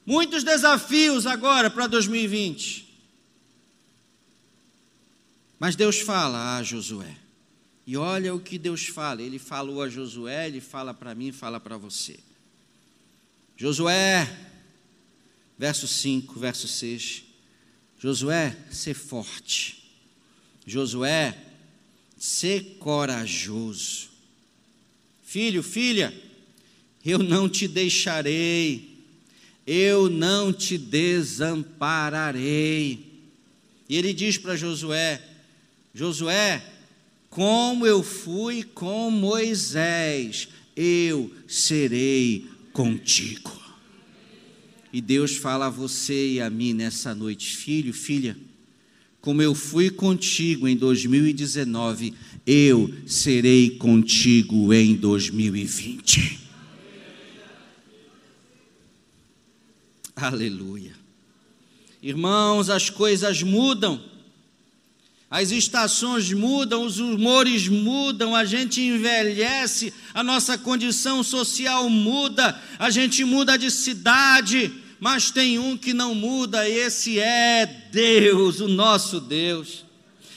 Muitos 0.06 0.44
desafios 0.44 1.26
agora 1.26 1.70
para 1.70 1.88
2020. 1.88 2.84
Mas 5.60 5.76
Deus 5.76 6.00
fala 6.00 6.58
a 6.58 6.64
Josué. 6.64 7.16
E 7.88 7.96
olha 7.96 8.34
o 8.34 8.40
que 8.40 8.58
Deus 8.58 8.88
fala. 8.88 9.22
Ele 9.22 9.40
falou 9.40 9.82
a 9.82 9.90
Josué, 9.90 10.48
ele 10.48 10.60
fala 10.60 10.94
para 10.94 11.16
mim, 11.16 11.32
fala 11.32 11.60
para 11.60 11.78
você. 11.78 12.20
Josué, 13.56 14.30
verso 15.58 15.88
5, 15.88 16.38
verso 16.40 16.68
6. 16.68 17.24
Josué, 18.00 18.58
ser 18.72 18.94
forte. 18.94 19.84
Josué, 20.66 21.38
ser 22.18 22.78
corajoso. 22.80 24.10
Filho, 25.22 25.64
filha, 25.64 26.14
eu 27.06 27.20
não 27.20 27.48
te 27.48 27.68
deixarei 27.68 28.93
eu 29.66 30.10
não 30.10 30.52
te 30.52 30.78
desampararei. 30.78 33.14
E 33.88 33.98
ele 33.98 34.14
diz 34.14 34.38
para 34.38 34.56
Josué: 34.56 35.22
Josué, 35.94 36.64
como 37.30 37.86
eu 37.86 38.04
fui 38.04 38.64
com 38.64 39.10
Moisés, 39.10 40.50
eu 40.76 41.32
serei 41.48 42.46
contigo. 42.72 43.52
E 44.92 45.02
Deus 45.02 45.38
fala 45.38 45.68
a 45.68 45.72
você 45.72 46.34
e 46.34 46.42
a 46.42 46.50
mim 46.50 46.74
nessa 46.74 47.16
noite, 47.16 47.56
filho, 47.56 47.94
filha, 47.94 48.38
como 49.20 49.42
eu 49.42 49.56
fui 49.56 49.90
contigo 49.90 50.68
em 50.68 50.76
2019, 50.76 52.14
eu 52.46 52.94
serei 53.08 53.72
contigo 53.72 54.72
em 54.74 54.96
2020. 54.96 56.43
Aleluia. 60.16 60.94
Irmãos, 62.02 62.70
as 62.70 62.90
coisas 62.90 63.42
mudam, 63.42 64.02
as 65.30 65.52
estações 65.52 66.32
mudam, 66.32 66.86
os 66.86 67.00
humores 67.00 67.68
mudam, 67.68 68.36
a 68.36 68.46
gente 68.46 68.82
envelhece, 68.82 69.94
a 70.14 70.22
nossa 70.22 70.58
condição 70.58 71.24
social 71.24 71.90
muda, 71.90 72.62
a 72.78 72.90
gente 72.90 73.24
muda 73.24 73.58
de 73.58 73.72
cidade, 73.72 74.72
mas 75.00 75.32
tem 75.32 75.58
um 75.58 75.76
que 75.76 75.94
não 75.94 76.14
muda, 76.14 76.70
esse 76.70 77.20
é 77.20 77.66
Deus, 77.92 78.60
o 78.60 78.68
nosso 78.68 79.20
Deus. 79.20 79.84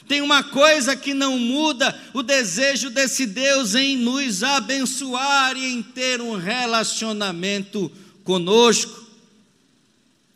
Tem 0.08 0.22
uma 0.22 0.42
coisa 0.42 0.96
que 0.96 1.12
não 1.12 1.38
muda: 1.38 1.98
o 2.14 2.22
desejo 2.22 2.90
desse 2.90 3.26
Deus 3.26 3.74
em 3.74 3.96
nos 3.96 4.42
abençoar 4.42 5.56
e 5.56 5.72
em 5.72 5.82
ter 5.82 6.20
um 6.20 6.36
relacionamento 6.36 7.90
conosco. 8.24 9.05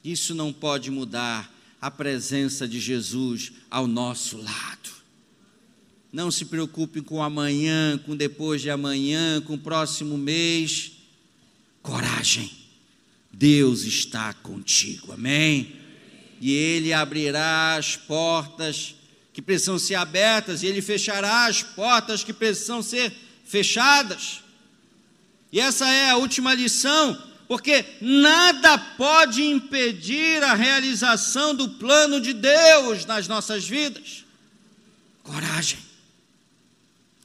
Isso 0.04 0.34
não 0.34 0.52
pode 0.52 0.90
mudar 0.90 1.52
a 1.80 1.90
presença 1.90 2.66
de 2.66 2.80
Jesus 2.80 3.52
ao 3.70 3.86
nosso 3.86 4.36
lado. 4.36 4.90
Não 6.12 6.30
se 6.30 6.44
preocupe 6.44 7.00
com 7.00 7.22
amanhã, 7.22 7.98
com 7.98 8.16
depois 8.16 8.60
de 8.60 8.70
amanhã, 8.70 9.40
com 9.40 9.54
o 9.54 9.58
próximo 9.58 10.18
mês. 10.18 10.92
Coragem. 11.82 12.50
Deus 13.32 13.82
está 13.82 14.34
contigo. 14.34 15.12
Amém. 15.12 15.76
E 16.40 16.52
ele 16.52 16.92
abrirá 16.92 17.76
as 17.76 17.96
portas 17.96 18.94
que 19.32 19.40
precisam 19.40 19.78
ser 19.78 19.94
abertas 19.94 20.62
e 20.62 20.66
ele 20.66 20.82
fechará 20.82 21.46
as 21.46 21.62
portas 21.62 22.24
que 22.24 22.32
precisam 22.32 22.82
ser 22.82 23.12
fechadas. 23.44 24.42
E 25.52 25.60
essa 25.60 25.88
é 25.88 26.10
a 26.10 26.16
última 26.16 26.54
lição 26.54 27.29
porque 27.50 27.84
nada 28.00 28.78
pode 28.78 29.42
impedir 29.42 30.40
a 30.44 30.54
realização 30.54 31.52
do 31.52 31.68
plano 31.68 32.20
de 32.20 32.32
Deus 32.32 33.04
nas 33.06 33.26
nossas 33.26 33.66
vidas. 33.66 34.24
Coragem. 35.24 35.80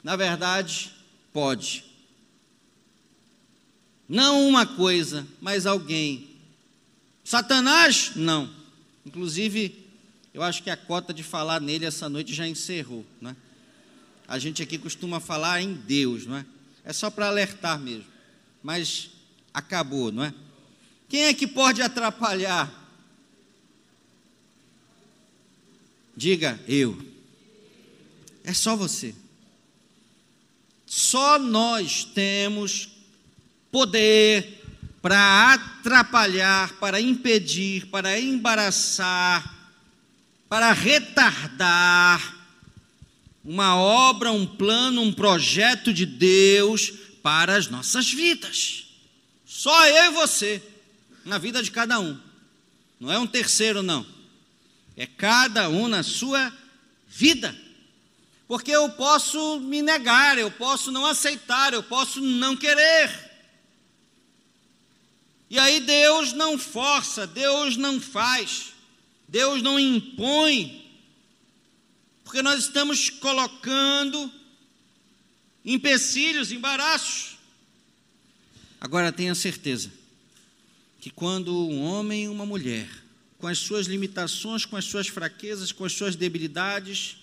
Na 0.04 0.16
verdade, 0.16 0.92
pode. 1.32 1.86
Não 4.10 4.48
uma 4.48 4.66
coisa, 4.66 5.28
mas 5.40 5.68
alguém. 5.68 6.28
Satanás, 7.24 8.14
não. 8.16 8.50
Inclusive, 9.06 9.88
eu 10.34 10.42
acho 10.42 10.64
que 10.64 10.72
a 10.72 10.78
cota 10.78 11.14
de 11.14 11.22
falar 11.22 11.62
nele 11.62 11.86
essa 11.86 12.10
noite 12.10 12.34
já 12.34 12.48
encerrou, 12.48 13.06
né? 13.22 13.36
A 14.28 14.40
gente 14.40 14.64
aqui 14.64 14.80
costuma 14.80 15.20
falar 15.20 15.62
em 15.62 15.76
Deus, 15.76 16.26
não 16.26 16.38
é? 16.38 16.46
É 16.84 16.92
só 16.92 17.12
para 17.12 17.28
alertar 17.28 17.80
mesmo. 17.80 18.08
Mas 18.64 19.12
acabou, 19.56 20.12
não 20.12 20.24
é? 20.24 20.34
Quem 21.08 21.24
é 21.24 21.34
que 21.34 21.48
pode 21.48 21.82
atrapalhar? 21.82 22.70
Diga 26.16 26.60
eu. 26.68 27.02
É 28.44 28.54
só 28.54 28.76
você. 28.76 29.16
Só 30.86 31.40
nós 31.40 32.04
temos 32.04 32.90
poder 33.72 34.62
para 35.02 35.54
atrapalhar, 35.54 36.74
para 36.80 37.00
impedir, 37.00 37.88
para 37.88 38.20
embaraçar, 38.20 39.56
para 40.50 40.72
retardar 40.74 42.36
uma 43.44 43.76
obra, 43.76 44.32
um 44.32 44.46
plano, 44.46 45.02
um 45.02 45.14
projeto 45.14 45.94
de 45.94 46.06
Deus 46.06 46.92
para 47.22 47.56
as 47.56 47.68
nossas 47.68 48.12
vidas. 48.12 48.85
Só 49.46 49.88
eu 49.88 50.12
e 50.12 50.16
você, 50.16 50.62
na 51.24 51.38
vida 51.38 51.62
de 51.62 51.72
cada 51.72 52.00
um. 52.00 52.20
Não 53.00 53.12
é 53.12 53.20
um 53.20 53.28
terceiro, 53.28 53.84
não. 53.84 54.06
É 54.98 55.06
cada 55.06 55.70
um 55.70 55.88
na 55.88 56.04
sua 56.04 56.52
vida. 57.08 57.56
Porque 58.48 58.72
eu 58.72 58.90
posso 58.90 59.60
me 59.60 59.82
negar, 59.82 60.38
eu 60.38 60.52
posso 60.52 60.92
não 60.92 61.06
aceitar, 61.06 61.74
eu 61.74 61.84
posso 61.84 62.22
não 62.22 62.56
querer. 62.56 63.26
E 65.50 65.60
aí 65.60 65.80
Deus 65.80 66.34
não 66.34 66.58
força, 66.58 67.28
Deus 67.28 67.78
não 67.78 68.00
faz, 68.02 68.74
Deus 69.28 69.62
não 69.62 69.80
impõe, 69.80 70.86
porque 72.24 72.42
nós 72.42 72.60
estamos 72.62 73.10
colocando 73.10 74.32
empecilhos, 75.64 76.52
embaraços. 76.52 77.35
Agora 78.86 79.12
tenha 79.12 79.34
certeza 79.34 79.90
que 81.02 81.10
quando 81.10 81.68
um 81.68 81.82
homem 81.82 82.26
e 82.26 82.28
uma 82.28 82.46
mulher, 82.46 82.88
com 83.40 83.48
as 83.48 83.58
suas 83.58 83.88
limitações, 83.88 84.64
com 84.64 84.78
as 84.78 84.86
suas 84.86 85.08
fraquezas, 85.08 85.72
com 85.72 85.86
as 85.86 85.94
suas 85.94 86.16
debilidades, 86.16 87.18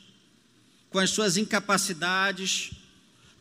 com 0.90 0.98
as 0.98 1.11
suas 1.11 1.37
incapacidades, 1.37 2.72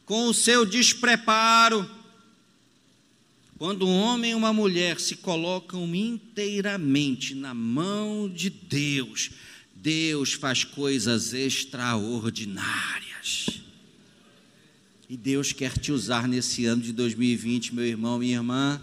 com 0.06 0.28
o 0.28 0.36
seu 0.36 0.68
despreparo, 0.68 1.90
quando 3.58 3.88
um 3.88 4.00
homem 4.00 4.34
e 4.34 4.36
uma 4.36 4.54
mulher 4.54 5.00
se 5.00 5.16
colocam 5.16 5.96
inteiramente 5.96 7.34
na 7.34 7.56
mão 7.56 8.30
de 8.30 8.52
Deus, 8.52 9.32
Deus 9.74 10.34
faz 10.34 10.64
coisas 10.64 11.34
extraordinárias. 11.34 13.62
E 15.12 15.18
Deus 15.18 15.52
quer 15.52 15.78
te 15.78 15.92
usar 15.92 16.26
nesse 16.26 16.66
ano 16.66 16.82
de 16.82 16.94
2020, 16.94 17.76
meu 17.76 17.86
irmão, 17.86 18.18
minha 18.18 18.38
irmã. 18.38 18.82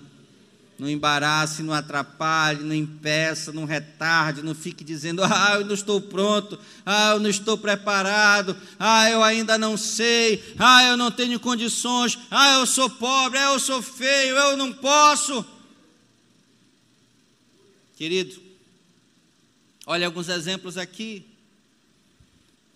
Não 0.78 0.86
embarace, 0.86 1.62
não 1.62 1.72
atrapalhe, 1.72 2.62
não 2.62 2.74
impeça, 2.74 3.50
não 3.50 3.64
retarde, 3.64 4.42
não 4.42 4.54
fique 4.54 4.84
dizendo: 4.84 5.24
ah, 5.24 5.54
eu 5.54 5.64
não 5.64 5.72
estou 5.72 6.02
pronto, 6.02 6.60
ah, 6.84 7.12
eu 7.12 7.20
não 7.20 7.30
estou 7.30 7.56
preparado, 7.56 8.54
ah, 8.78 9.08
eu 9.10 9.22
ainda 9.22 9.56
não 9.56 9.74
sei, 9.78 10.44
ah, 10.58 10.84
eu 10.84 10.98
não 10.98 11.10
tenho 11.10 11.40
condições, 11.40 12.18
ah, 12.30 12.56
eu 12.60 12.66
sou 12.66 12.90
pobre, 12.90 13.38
ah, 13.38 13.54
eu 13.54 13.58
sou 13.58 13.80
feio, 13.80 14.36
eu 14.36 14.54
não 14.54 14.70
posso. 14.70 15.42
Querido, 17.96 18.38
olha 19.86 20.04
alguns 20.04 20.28
exemplos 20.28 20.76
aqui. 20.76 21.24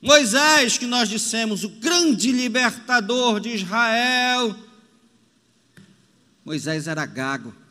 Moisés, 0.02 0.76
que 0.76 0.86
nós 0.86 1.08
dissemos, 1.08 1.64
o 1.64 1.70
grande 1.70 2.32
libertador 2.32 3.40
de 3.40 3.50
Israel. 3.54 4.54
Moisés 6.44 6.86
era 6.88 7.06
gago 7.06 7.62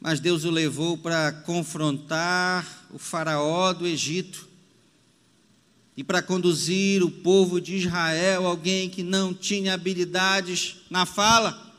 mas 0.00 0.18
Deus 0.18 0.44
o 0.44 0.50
levou 0.50 0.96
para 0.96 1.30
confrontar 1.30 2.66
o 2.90 2.98
Faraó 2.98 3.74
do 3.74 3.86
Egito 3.86 4.48
e 5.94 6.02
para 6.02 6.22
conduzir 6.22 7.02
o 7.02 7.10
povo 7.10 7.60
de 7.60 7.76
Israel, 7.76 8.46
alguém 8.46 8.88
que 8.88 9.02
não 9.02 9.34
tinha 9.34 9.74
habilidades 9.74 10.76
na 10.88 11.04
fala. 11.04 11.70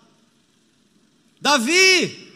Davi, 1.39 2.31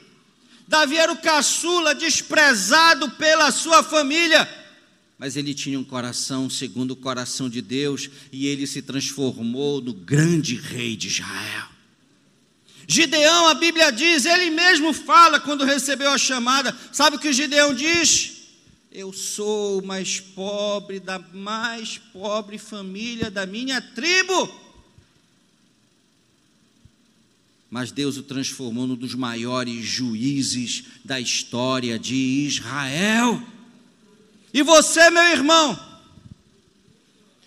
Davi 0.67 0.97
era 0.97 1.11
o 1.11 1.21
caçula 1.21 1.93
desprezado 1.93 3.11
pela 3.11 3.51
sua 3.51 3.83
família, 3.83 4.49
mas 5.17 5.37
ele 5.37 5.53
tinha 5.53 5.79
um 5.79 5.83
coração 5.83 6.49
segundo 6.49 6.91
o 6.91 6.95
coração 6.95 7.49
de 7.49 7.61
Deus 7.61 8.09
e 8.31 8.47
ele 8.47 8.67
se 8.67 8.81
transformou 8.81 9.81
no 9.81 9.93
grande 9.93 10.55
rei 10.55 10.95
de 10.95 11.07
Israel. 11.07 11.67
Gideão, 12.87 13.47
a 13.47 13.55
Bíblia 13.55 13.91
diz, 13.91 14.25
ele 14.25 14.51
mesmo 14.51 14.93
fala 14.93 15.39
quando 15.39 15.63
recebeu 15.63 16.11
a 16.11 16.17
chamada. 16.17 16.77
Sabe 16.91 17.15
o 17.15 17.19
que 17.19 17.33
Gideão 17.33 17.73
diz? 17.73 18.33
Eu 18.91 19.11
sou 19.11 19.81
o 19.81 19.85
mais 19.85 20.19
pobre 20.19 20.99
da 20.99 21.19
mais 21.33 21.97
pobre 21.97 22.57
família 22.57 23.31
da 23.31 23.45
minha 23.45 23.81
tribo. 23.81 24.65
Mas 27.69 27.91
Deus 27.91 28.15
o 28.17 28.23
transformou 28.23 28.85
num 28.85 28.95
dos 28.95 29.15
maiores 29.15 29.85
juízes 29.85 30.83
da 31.03 31.19
história 31.19 31.97
de 31.97 32.15
Israel. 32.15 33.54
E 34.55 34.63
você, 34.63 35.09
meu 35.09 35.21
irmão, 35.21 35.77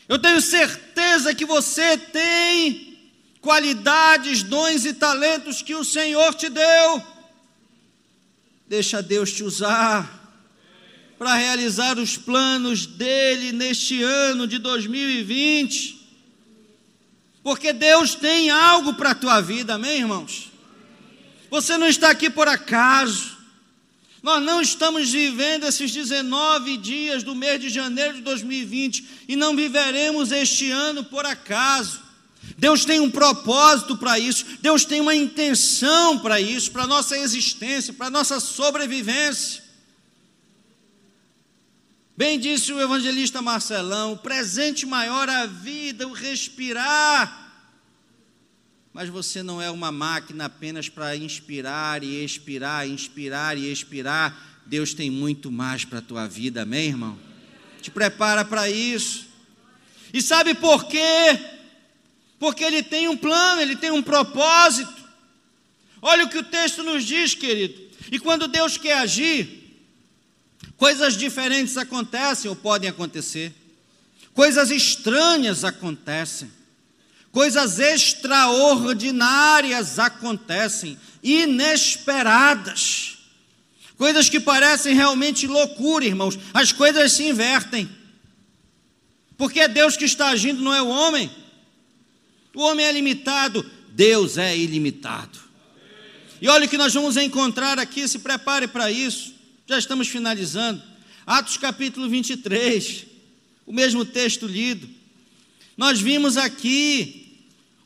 eu 0.06 0.18
tenho 0.18 0.42
certeza 0.42 1.34
que 1.34 1.46
você 1.46 1.96
tem 1.96 2.98
qualidades, 3.40 4.42
dons 4.42 4.84
e 4.84 4.92
talentos 4.92 5.62
que 5.62 5.74
o 5.74 5.82
Senhor 5.82 6.34
te 6.34 6.50
deu. 6.50 7.02
Deixa 8.66 9.00
Deus 9.00 9.32
te 9.32 9.42
usar 9.42 10.36
para 11.16 11.32
realizar 11.32 11.98
os 11.98 12.18
planos 12.18 12.84
dele 12.84 13.52
neste 13.52 14.02
ano 14.02 14.46
de 14.46 14.58
2020. 14.58 16.06
Porque 17.42 17.72
Deus 17.72 18.14
tem 18.14 18.50
algo 18.50 18.92
para 18.92 19.12
a 19.12 19.14
tua 19.14 19.40
vida, 19.40 19.76
amém, 19.76 20.00
irmãos? 20.00 20.52
Você 21.48 21.78
não 21.78 21.88
está 21.88 22.10
aqui 22.10 22.28
por 22.28 22.48
acaso. 22.48 23.37
Nós 24.22 24.42
não 24.42 24.60
estamos 24.60 25.10
vivendo 25.10 25.64
esses 25.64 25.92
19 25.92 26.76
dias 26.76 27.22
do 27.22 27.34
mês 27.34 27.60
de 27.60 27.68
janeiro 27.68 28.14
de 28.14 28.20
2020 28.22 29.04
e 29.28 29.36
não 29.36 29.54
viveremos 29.54 30.32
este 30.32 30.70
ano 30.70 31.04
por 31.04 31.24
acaso. 31.24 32.02
Deus 32.56 32.84
tem 32.84 32.98
um 32.98 33.10
propósito 33.10 33.96
para 33.96 34.18
isso, 34.18 34.44
Deus 34.60 34.84
tem 34.84 35.00
uma 35.00 35.14
intenção 35.14 36.18
para 36.18 36.40
isso, 36.40 36.70
para 36.72 36.84
a 36.84 36.86
nossa 36.86 37.16
existência, 37.16 37.92
para 37.92 38.06
a 38.06 38.10
nossa 38.10 38.40
sobrevivência. 38.40 39.62
Bem 42.16 42.38
disse 42.38 42.72
o 42.72 42.80
evangelista 42.80 43.40
Marcelão: 43.40 44.14
o 44.14 44.18
presente 44.18 44.84
maior 44.84 45.28
a 45.28 45.46
vida, 45.46 46.08
o 46.08 46.12
respirar. 46.12 47.47
Mas 48.92 49.08
você 49.08 49.42
não 49.42 49.60
é 49.60 49.70
uma 49.70 49.92
máquina 49.92 50.46
apenas 50.46 50.88
para 50.88 51.16
inspirar 51.16 52.02
e 52.02 52.24
expirar, 52.24 52.88
inspirar 52.88 53.56
e 53.56 53.70
expirar. 53.70 54.62
Deus 54.66 54.94
tem 54.94 55.10
muito 55.10 55.50
mais 55.50 55.84
para 55.84 55.98
a 55.98 56.02
tua 56.02 56.26
vida, 56.26 56.62
amém, 56.62 56.88
irmão? 56.88 57.18
Te 57.80 57.90
prepara 57.90 58.44
para 58.44 58.68
isso. 58.70 59.26
E 60.12 60.20
sabe 60.20 60.54
por 60.54 60.86
quê? 60.86 61.56
porque 62.38 62.62
ele 62.62 62.82
tem 62.82 63.08
um 63.08 63.16
plano, 63.16 63.60
ele 63.60 63.76
tem 63.76 63.90
um 63.90 64.02
propósito. 64.02 64.94
Olha 66.00 66.24
o 66.24 66.28
que 66.28 66.38
o 66.38 66.44
texto 66.44 66.82
nos 66.82 67.04
diz, 67.04 67.34
querido. 67.34 67.88
E 68.12 68.18
quando 68.18 68.46
Deus 68.46 68.76
quer 68.76 68.98
agir, 68.98 69.82
coisas 70.76 71.16
diferentes 71.16 71.76
acontecem 71.76 72.48
ou 72.48 72.56
podem 72.56 72.88
acontecer, 72.88 73.52
coisas 74.32 74.70
estranhas 74.70 75.64
acontecem, 75.64 76.50
coisas 77.32 77.78
extraordinárias 77.78 79.98
acontecem, 79.98 80.98
inesperadas, 81.22 83.18
coisas 83.96 84.28
que 84.28 84.40
parecem 84.40 84.94
realmente 84.94 85.46
loucura, 85.46 86.04
irmãos. 86.04 86.38
As 86.52 86.72
coisas 86.72 87.12
se 87.12 87.28
invertem, 87.28 87.88
porque 89.36 89.60
é 89.60 89.68
Deus 89.68 89.96
que 89.96 90.04
está 90.04 90.28
agindo, 90.28 90.62
não 90.62 90.74
é 90.74 90.82
o 90.82 90.88
homem. 90.88 91.30
O 92.54 92.62
homem 92.62 92.86
é 92.86 92.92
limitado, 92.92 93.64
Deus 93.90 94.38
é 94.38 94.56
ilimitado. 94.56 95.38
E 96.40 96.48
olha 96.48 96.66
o 96.66 96.68
que 96.68 96.78
nós 96.78 96.94
vamos 96.94 97.16
encontrar 97.16 97.78
aqui, 97.78 98.06
se 98.06 98.20
prepare 98.20 98.68
para 98.68 98.90
isso. 98.90 99.34
Já 99.66 99.78
estamos 99.78 100.08
finalizando. 100.08 100.82
Atos 101.26 101.56
capítulo 101.56 102.08
23, 102.08 103.06
o 103.66 103.72
mesmo 103.72 104.04
texto 104.04 104.46
lido. 104.46 104.88
Nós 105.76 106.00
vimos 106.00 106.36
aqui 106.36 107.17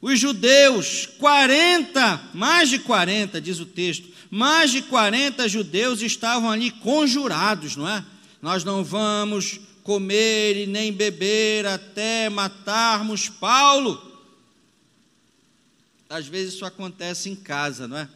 os 0.02 0.18
judeus, 0.18 1.06
40, 1.06 2.30
mais 2.34 2.68
de 2.68 2.80
40, 2.80 3.40
diz 3.40 3.60
o 3.60 3.64
texto, 3.64 4.08
mais 4.28 4.72
de 4.72 4.82
40 4.82 5.48
judeus 5.48 6.02
estavam 6.02 6.50
ali 6.50 6.72
conjurados, 6.72 7.76
não 7.76 7.88
é? 7.88 8.04
Nós 8.42 8.64
não 8.64 8.82
vamos 8.82 9.60
comer 9.84 10.56
e 10.56 10.66
nem 10.66 10.92
beber 10.92 11.66
até 11.66 12.28
matarmos 12.28 13.28
Paulo. 13.28 14.10
Às 16.10 16.26
vezes 16.26 16.54
isso 16.54 16.64
acontece 16.64 17.30
em 17.30 17.36
casa, 17.36 17.86
não 17.86 17.98
é? 17.98 18.08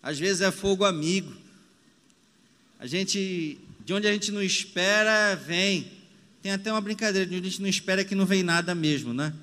Às 0.00 0.16
vezes 0.16 0.42
é 0.42 0.52
fogo 0.52 0.84
amigo. 0.84 1.34
A 2.78 2.86
gente, 2.86 3.58
de 3.84 3.92
onde 3.92 4.06
a 4.06 4.12
gente 4.12 4.30
não 4.30 4.42
espera, 4.42 5.34
vem. 5.34 5.90
Tem 6.40 6.52
até 6.52 6.70
uma 6.70 6.80
brincadeira, 6.80 7.26
de 7.26 7.34
onde 7.34 7.48
a 7.48 7.50
gente 7.50 7.62
não 7.62 7.68
espera 7.68 8.04
que 8.04 8.14
não 8.14 8.24
vem 8.24 8.44
nada 8.44 8.76
mesmo, 8.76 9.12
né? 9.12 9.34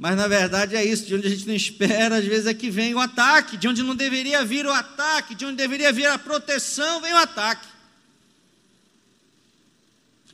Mas 0.00 0.16
na 0.16 0.26
verdade 0.26 0.74
é 0.74 0.82
isso, 0.82 1.04
de 1.04 1.14
onde 1.14 1.26
a 1.26 1.30
gente 1.30 1.46
não 1.46 1.54
espera, 1.54 2.16
às 2.16 2.24
vezes 2.24 2.46
é 2.46 2.54
que 2.54 2.70
vem 2.70 2.94
o 2.94 2.98
ataque, 2.98 3.58
de 3.58 3.68
onde 3.68 3.82
não 3.82 3.94
deveria 3.94 4.42
vir 4.42 4.64
o 4.64 4.72
ataque, 4.72 5.34
de 5.34 5.44
onde 5.44 5.56
deveria 5.56 5.92
vir 5.92 6.06
a 6.06 6.18
proteção, 6.18 7.02
vem 7.02 7.12
o 7.12 7.18
ataque. 7.18 7.68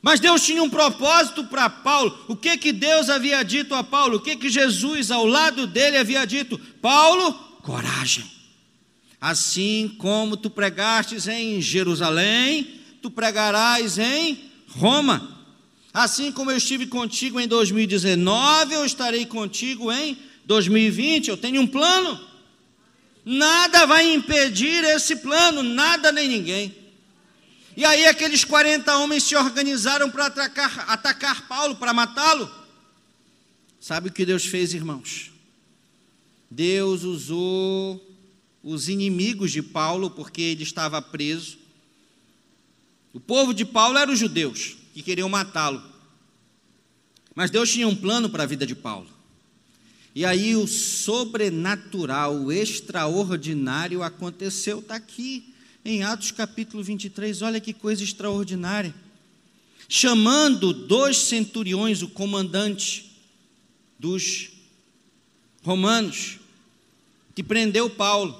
Mas 0.01 0.21
Deus 0.21 0.41
tinha 0.41 0.63
um 0.63 0.69
propósito 0.69 1.43
para 1.43 1.69
Paulo. 1.69 2.17
O 2.29 2.35
que 2.37 2.55
que 2.55 2.71
Deus 2.71 3.09
havia 3.09 3.43
dito 3.43 3.75
a 3.75 3.83
Paulo? 3.83 4.17
O 4.17 4.21
que 4.21 4.37
que 4.37 4.49
Jesus 4.49 5.11
ao 5.11 5.25
lado 5.25 5.67
dele 5.67 5.97
havia 5.97 6.25
dito? 6.25 6.57
Paulo, 6.81 7.33
coragem. 7.61 8.23
Assim 9.19 9.93
como 9.97 10.37
tu 10.37 10.49
pregastes 10.49 11.27
em 11.27 11.59
Jerusalém, 11.59 12.79
tu 13.01 13.11
pregarás 13.11 13.97
em 13.97 14.49
Roma. 14.69 15.36
Assim 15.97 16.31
como 16.31 16.51
eu 16.51 16.57
estive 16.57 16.85
contigo 16.85 17.39
em 17.39 17.47
2019, 17.47 18.75
eu 18.75 18.85
estarei 18.85 19.25
contigo 19.25 19.91
em 19.91 20.15
2020. 20.45 21.27
Eu 21.27 21.37
tenho 21.37 21.59
um 21.59 21.65
plano. 21.65 22.23
Nada 23.25 23.87
vai 23.87 24.13
impedir 24.13 24.83
esse 24.83 25.15
plano, 25.15 25.63
nada 25.63 26.11
nem 26.11 26.29
ninguém. 26.29 26.75
E 27.75 27.83
aí 27.83 28.05
aqueles 28.05 28.45
40 28.45 28.95
homens 28.99 29.23
se 29.23 29.35
organizaram 29.35 30.11
para 30.11 30.27
atacar, 30.27 30.85
atacar 30.87 31.47
Paulo, 31.47 31.75
para 31.77 31.95
matá-lo. 31.95 32.47
Sabe 33.79 34.09
o 34.09 34.13
que 34.13 34.23
Deus 34.23 34.45
fez, 34.45 34.75
irmãos? 34.75 35.31
Deus 36.47 37.01
usou 37.01 37.99
os 38.61 38.87
inimigos 38.87 39.51
de 39.51 39.63
Paulo, 39.63 40.11
porque 40.11 40.43
ele 40.43 40.61
estava 40.61 41.01
preso. 41.01 41.57
O 43.13 43.19
povo 43.19 43.51
de 43.51 43.65
Paulo 43.65 43.97
eram 43.97 44.13
os 44.13 44.19
judeus, 44.19 44.77
que 44.97 45.03
queriam 45.03 45.29
matá-lo. 45.29 45.79
Mas 47.35 47.51
Deus 47.51 47.71
tinha 47.71 47.87
um 47.87 47.95
plano 47.95 48.31
para 48.31 48.41
a 48.41 48.47
vida 48.47 48.65
de 48.65 48.73
Paulo. 48.73 49.07
E 50.15 50.25
aí 50.25 50.55
o 50.55 50.65
sobrenatural, 50.65 52.35
o 52.35 52.51
extraordinário 52.51 54.01
aconteceu, 54.01 54.79
está 54.79 54.95
aqui 54.95 55.53
em 55.85 56.01
Atos 56.01 56.31
capítulo 56.31 56.81
23, 56.81 57.43
olha 57.43 57.61
que 57.61 57.73
coisa 57.73 58.03
extraordinária. 58.03 58.91
Chamando 59.87 60.73
dois 60.73 61.17
centuriões, 61.17 62.01
o 62.01 62.07
comandante 62.07 63.11
dos 63.99 64.49
romanos, 65.61 66.39
que 67.35 67.43
prendeu 67.43 67.87
Paulo, 67.87 68.35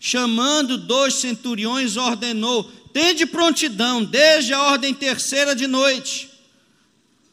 chamando 0.00 0.78
dois 0.78 1.16
centuriões, 1.16 1.98
ordenou: 1.98 2.64
tende 2.96 3.26
prontidão, 3.26 4.02
desde 4.02 4.54
a 4.54 4.62
ordem 4.62 4.94
terceira 4.94 5.54
de 5.54 5.66
noite. 5.66 6.30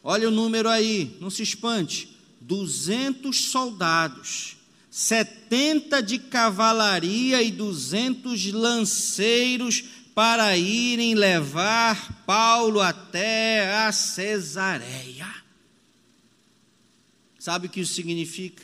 Olha 0.03 0.28
o 0.28 0.32
número 0.32 0.68
aí, 0.68 1.16
não 1.22 1.30
se 1.30 1.41
espante: 1.41 2.09
200 2.41 3.45
soldados, 3.45 4.57
70 4.91 6.03
de 6.03 6.20
cavalaria 6.20 7.41
e 7.41 7.49
200 7.49 8.51
lanceiros 8.51 9.86
para 10.14 10.57
irem 10.57 11.16
levar 11.16 12.26
Paulo 12.26 12.82
até 12.82 13.74
a 13.86 13.91
Cesareia. 13.93 15.34
Sabe 17.39 17.68
o 17.68 17.70
que 17.70 17.80
isso 17.80 17.93
significa? 17.93 18.64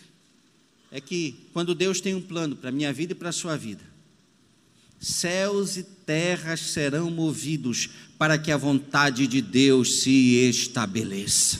É 0.91 0.99
que 0.99 1.47
quando 1.53 1.73
Deus 1.73 2.01
tem 2.01 2.13
um 2.13 2.21
plano 2.21 2.57
para 2.57 2.67
a 2.67 2.73
minha 2.73 2.91
vida 2.91 3.13
e 3.13 3.15
para 3.15 3.29
a 3.29 3.33
sua 3.33 3.55
vida, 3.55 3.89
céus 4.99 5.77
e 5.77 5.83
terras 5.83 6.59
serão 6.59 7.09
movidos 7.09 7.89
para 8.17 8.37
que 8.37 8.51
a 8.51 8.57
vontade 8.57 9.25
de 9.27 9.41
Deus 9.41 10.01
se 10.01 10.35
estabeleça. 10.49 11.59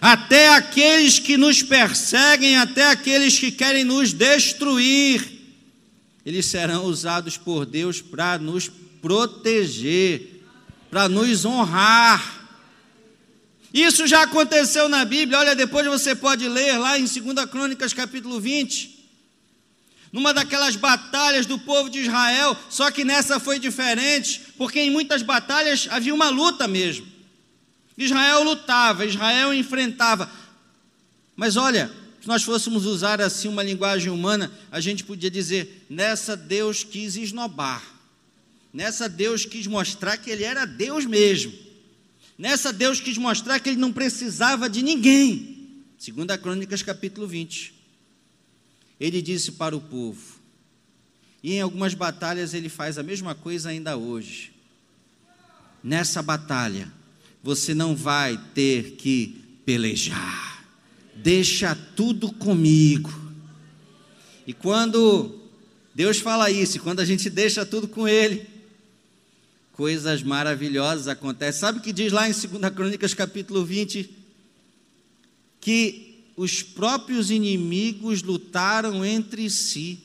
Até 0.00 0.54
aqueles 0.54 1.18
que 1.18 1.36
nos 1.36 1.62
perseguem, 1.62 2.56
até 2.56 2.88
aqueles 2.90 3.38
que 3.38 3.50
querem 3.50 3.84
nos 3.84 4.12
destruir, 4.12 5.36
eles 6.24 6.46
serão 6.46 6.84
usados 6.84 7.36
por 7.36 7.66
Deus 7.66 8.00
para 8.00 8.38
nos 8.38 8.70
proteger, 9.00 10.42
para 10.90 11.08
nos 11.08 11.44
honrar. 11.44 12.48
Isso 13.72 14.06
já 14.06 14.22
aconteceu 14.22 14.88
na 14.88 15.04
Bíblia, 15.04 15.38
olha, 15.38 15.54
depois 15.54 15.86
você 15.86 16.14
pode 16.14 16.48
ler 16.48 16.78
lá 16.78 16.98
em 16.98 17.04
2 17.04 17.46
Crônicas 17.50 17.92
capítulo 17.92 18.40
20. 18.40 18.95
Numa 20.12 20.32
daquelas 20.32 20.76
batalhas 20.76 21.46
do 21.46 21.58
povo 21.58 21.90
de 21.90 22.00
Israel, 22.00 22.56
só 22.70 22.90
que 22.90 23.04
nessa 23.04 23.40
foi 23.40 23.58
diferente, 23.58 24.40
porque 24.56 24.80
em 24.80 24.90
muitas 24.90 25.22
batalhas 25.22 25.88
havia 25.90 26.14
uma 26.14 26.28
luta 26.28 26.66
mesmo. 26.66 27.06
Israel 27.98 28.42
lutava, 28.42 29.06
Israel 29.06 29.52
enfrentava. 29.54 30.30
Mas 31.34 31.56
olha, 31.56 31.90
se 32.20 32.28
nós 32.28 32.42
fôssemos 32.42 32.86
usar 32.86 33.20
assim 33.20 33.48
uma 33.48 33.62
linguagem 33.62 34.10
humana, 34.10 34.50
a 34.70 34.80
gente 34.80 35.04
podia 35.04 35.30
dizer: 35.30 35.86
nessa 35.88 36.36
Deus 36.36 36.82
quis 36.82 37.16
esnobar. 37.16 37.82
Nessa 38.72 39.08
Deus 39.08 39.44
quis 39.44 39.66
mostrar 39.66 40.16
que 40.16 40.30
ele 40.30 40.44
era 40.44 40.66
Deus 40.66 41.06
mesmo. 41.06 41.52
Nessa 42.36 42.72
Deus 42.72 43.00
quis 43.00 43.16
mostrar 43.16 43.58
que 43.58 43.70
ele 43.70 43.78
não 43.78 43.92
precisava 43.92 44.68
de 44.68 44.82
ninguém. 44.82 45.84
Segunda 45.98 46.36
Crônicas 46.36 46.82
capítulo 46.82 47.26
20. 47.26 47.75
Ele 48.98 49.20
disse 49.20 49.52
para 49.52 49.76
o 49.76 49.80
povo, 49.80 50.36
e 51.42 51.54
em 51.54 51.60
algumas 51.60 51.94
batalhas 51.94 52.54
ele 52.54 52.68
faz 52.68 52.98
a 52.98 53.02
mesma 53.02 53.34
coisa 53.34 53.68
ainda 53.68 53.96
hoje. 53.96 54.52
Nessa 55.82 56.22
batalha, 56.22 56.90
você 57.42 57.74
não 57.74 57.94
vai 57.94 58.36
ter 58.54 58.92
que 58.92 59.44
pelejar. 59.64 60.64
Deixa 61.14 61.76
tudo 61.94 62.32
comigo. 62.32 63.12
E 64.46 64.52
quando 64.52 65.40
Deus 65.94 66.18
fala 66.18 66.50
isso, 66.50 66.80
quando 66.80 67.00
a 67.00 67.04
gente 67.04 67.30
deixa 67.30 67.64
tudo 67.64 67.86
com 67.86 68.08
Ele, 68.08 68.46
coisas 69.72 70.22
maravilhosas 70.22 71.06
acontecem. 71.06 71.60
Sabe 71.60 71.78
o 71.78 71.82
que 71.82 71.92
diz 71.92 72.12
lá 72.12 72.28
em 72.28 72.32
2 72.32 72.74
Crônicas 72.74 73.14
capítulo 73.14 73.64
20? 73.64 74.10
Que 75.60 76.05
os 76.36 76.62
próprios 76.62 77.30
inimigos 77.30 78.22
lutaram 78.22 79.04
entre 79.04 79.48
si. 79.48 79.98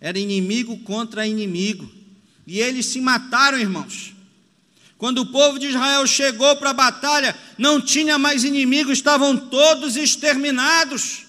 Era 0.00 0.18
inimigo 0.18 0.76
contra 0.78 1.26
inimigo. 1.26 1.90
E 2.46 2.60
eles 2.60 2.86
se 2.86 3.00
mataram, 3.00 3.58
irmãos. 3.58 4.12
Quando 4.98 5.18
o 5.22 5.26
povo 5.26 5.58
de 5.58 5.68
Israel 5.68 6.06
chegou 6.06 6.54
para 6.56 6.70
a 6.70 6.74
batalha, 6.74 7.36
não 7.56 7.80
tinha 7.80 8.18
mais 8.18 8.44
inimigos, 8.44 8.98
estavam 8.98 9.36
todos 9.36 9.96
exterminados. 9.96 11.24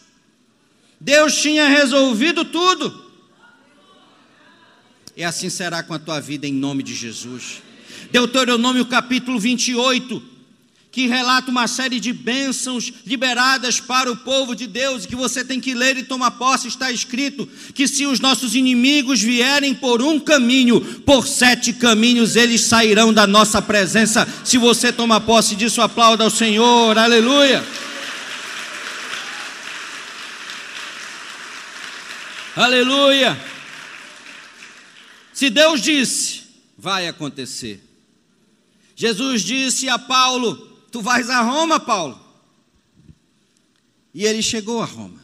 Deus 1.00 1.36
tinha 1.42 1.68
resolvido 1.68 2.44
tudo. 2.46 3.06
E 5.16 5.24
assim 5.24 5.50
será 5.50 5.82
com 5.82 5.94
a 5.94 6.00
tua 6.00 6.20
vida 6.20 6.46
em 6.46 6.54
nome 6.54 6.84
de 6.84 6.94
Jesus. 6.94 7.62
Deuteronômio 8.12 8.86
capítulo 8.86 9.40
28, 9.40 10.22
que 10.96 11.08
relata 11.08 11.52
uma 11.52 11.68
série 11.68 12.00
de 12.00 12.14
bênçãos 12.14 12.89
liberadas 13.06 13.82
para 13.82 14.10
o 14.10 14.16
povo 14.16 14.56
de 14.56 14.66
Deus, 14.66 15.06
que 15.06 15.14
você 15.14 15.43
tem 15.43 15.60
que 15.60 15.74
ler 15.74 15.98
e 15.98 16.04
tomar 16.04 16.32
posse, 16.32 16.70
está 16.70 16.89
escrito 16.89 17.46
que 17.74 17.86
se 17.86 18.06
os 18.06 18.22
nossos 18.22 18.56
inimigos 18.56 19.22
vierem 19.22 19.76
por 19.76 20.02
um 20.02 20.18
caminho, 20.18 20.80
por 21.02 21.28
sete 21.28 21.74
caminhos 21.74 22.38
eles 22.38 22.62
sairão 22.62 23.14
da 23.14 23.28
nossa 23.28 23.62
presença. 23.62 24.26
Se 24.46 24.58
você 24.58 24.89
toma 24.93 25.20
posse 25.20 25.54
disso, 25.54 25.82
aplauda 25.82 26.24
ao 26.24 26.30
Senhor, 26.30 26.98
aleluia. 26.98 27.62
Aleluia. 32.56 33.38
Se 35.34 35.50
Deus 35.50 35.82
disse, 35.82 36.43
vai 36.78 37.06
acontecer. 37.06 37.84
Jesus 38.96 39.41
disse 39.41 39.89
a 39.89 40.00
Paulo: 40.00 40.74
Tu 40.96 41.02
vais 41.02 41.30
a 41.30 41.41
Roma, 41.41 41.78
Paulo. 41.78 42.18
E 44.14 44.24
ele 44.24 44.41
chegou 44.41 44.82
a 44.82 44.86
Roma. 44.86 45.22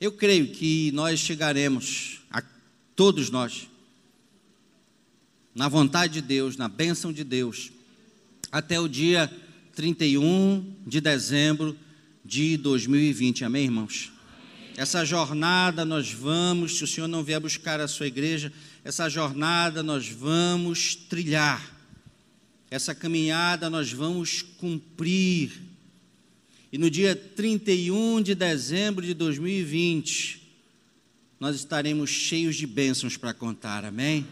Eu 0.00 0.12
creio 0.12 0.48
que 0.48 0.90
nós 0.92 1.20
chegaremos, 1.20 2.22
a 2.30 2.42
todos 2.94 3.28
nós, 3.28 3.68
na 5.54 5.68
vontade 5.68 6.14
de 6.14 6.22
Deus, 6.22 6.56
na 6.56 6.70
bênção 6.70 7.12
de 7.12 7.22
Deus, 7.22 7.70
até 8.50 8.80
o 8.80 8.88
dia 8.88 9.30
31 9.74 10.74
de 10.86 10.98
dezembro 10.98 11.76
de 12.24 12.56
2020. 12.56 13.44
Amém, 13.44 13.64
irmãos? 13.64 14.10
Essa 14.74 15.04
jornada 15.04 15.84
nós 15.84 16.10
vamos, 16.10 16.78
se 16.78 16.84
o 16.84 16.86
Senhor 16.86 17.08
não 17.08 17.22
vier 17.22 17.40
buscar 17.40 17.78
a 17.78 17.86
sua 17.86 18.06
igreja, 18.06 18.50
essa 18.82 19.06
jornada 19.10 19.82
nós 19.82 20.08
vamos 20.08 20.94
trilhar, 20.94 21.75
essa 22.70 22.94
caminhada 22.94 23.70
nós 23.70 23.92
vamos 23.92 24.42
cumprir. 24.42 25.62
E 26.72 26.78
no 26.78 26.90
dia 26.90 27.14
31 27.14 28.20
de 28.22 28.34
dezembro 28.34 29.04
de 29.04 29.14
2020, 29.14 30.42
nós 31.38 31.54
estaremos 31.56 32.10
cheios 32.10 32.56
de 32.56 32.66
bênçãos 32.66 33.16
para 33.16 33.32
contar, 33.32 33.84
amém? 33.84 34.26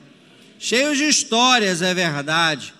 Cheios 0.59 0.99
de 0.99 1.05
histórias, 1.05 1.83
é 1.83 1.95
verdade, 1.95 2.75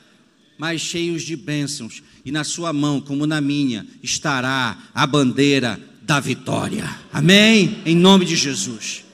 mas 0.59 0.81
cheios 0.81 1.23
de 1.23 1.37
bênçãos. 1.37 2.03
E 2.25 2.33
na 2.33 2.43
sua 2.43 2.73
mão, 2.73 3.01
como 3.01 3.27
na 3.27 3.41
minha, 3.41 3.87
estará 4.03 4.79
a 4.95 5.07
bandeira 5.07 5.81
da 6.03 6.19
vitória, 6.21 6.85
amém? 7.13 7.81
Em 7.87 7.97
nome 7.97 8.25
de 8.25 8.37
Jesus. 8.37 9.05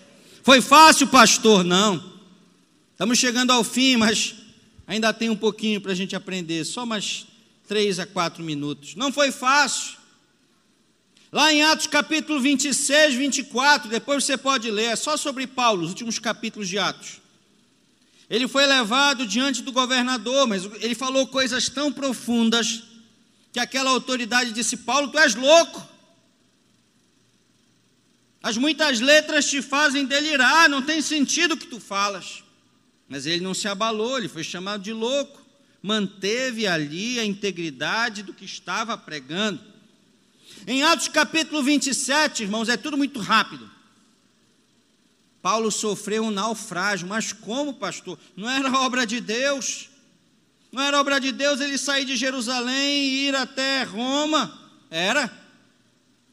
Foi 0.42 0.60
fácil, 0.60 1.06
pastor? 1.08 1.64
Não. 1.64 2.02
Estamos 2.92 3.18
chegando 3.18 3.50
ao 3.50 3.62
fim, 3.62 3.96
mas 3.96 4.34
ainda 4.90 5.12
tem 5.12 5.30
um 5.30 5.36
pouquinho 5.36 5.80
para 5.80 5.92
a 5.92 5.94
gente 5.94 6.16
aprender, 6.16 6.64
só 6.64 6.84
mais 6.84 7.24
três 7.68 8.00
a 8.00 8.06
quatro 8.06 8.42
minutos. 8.42 8.96
Não 8.96 9.12
foi 9.12 9.30
fácil. 9.30 9.96
Lá 11.30 11.52
em 11.52 11.62
Atos 11.62 11.86
capítulo 11.86 12.40
26, 12.40 13.14
24, 13.14 13.88
depois 13.88 14.24
você 14.24 14.36
pode 14.36 14.68
ler, 14.68 14.86
é 14.86 14.96
só 14.96 15.16
sobre 15.16 15.46
Paulo, 15.46 15.84
os 15.84 15.90
últimos 15.90 16.18
capítulos 16.18 16.68
de 16.68 16.76
Atos. 16.76 17.20
Ele 18.28 18.48
foi 18.48 18.66
levado 18.66 19.28
diante 19.28 19.62
do 19.62 19.70
governador, 19.70 20.48
mas 20.48 20.64
ele 20.80 20.96
falou 20.96 21.24
coisas 21.28 21.68
tão 21.68 21.92
profundas 21.92 22.82
que 23.52 23.60
aquela 23.60 23.90
autoridade 23.90 24.50
disse: 24.50 24.76
Paulo, 24.78 25.06
tu 25.06 25.20
és 25.20 25.36
louco. 25.36 25.88
As 28.42 28.56
muitas 28.56 28.98
letras 28.98 29.48
te 29.48 29.62
fazem 29.62 30.04
delirar, 30.04 30.68
não 30.68 30.82
tem 30.82 31.00
sentido 31.00 31.54
o 31.54 31.56
que 31.56 31.68
tu 31.68 31.78
falas. 31.78 32.42
Mas 33.10 33.26
ele 33.26 33.42
não 33.42 33.52
se 33.52 33.66
abalou, 33.66 34.16
ele 34.16 34.28
foi 34.28 34.44
chamado 34.44 34.84
de 34.84 34.92
louco, 34.92 35.44
manteve 35.82 36.68
ali 36.68 37.18
a 37.18 37.24
integridade 37.24 38.22
do 38.22 38.32
que 38.32 38.44
estava 38.44 38.96
pregando. 38.96 39.60
Em 40.64 40.84
Atos 40.84 41.08
capítulo 41.08 41.60
27, 41.60 42.44
irmãos, 42.44 42.68
é 42.68 42.76
tudo 42.76 42.96
muito 42.96 43.18
rápido. 43.18 43.68
Paulo 45.42 45.72
sofreu 45.72 46.22
um 46.22 46.30
naufrágio, 46.30 47.08
mas 47.08 47.32
como, 47.32 47.74
pastor? 47.74 48.16
Não 48.36 48.48
era 48.48 48.70
obra 48.78 49.04
de 49.04 49.20
Deus. 49.20 49.88
Não 50.70 50.80
era 50.80 51.00
obra 51.00 51.18
de 51.18 51.32
Deus 51.32 51.60
ele 51.60 51.78
sair 51.78 52.04
de 52.04 52.16
Jerusalém 52.16 53.08
e 53.08 53.26
ir 53.26 53.34
até 53.34 53.82
Roma. 53.82 54.70
Era. 54.88 55.36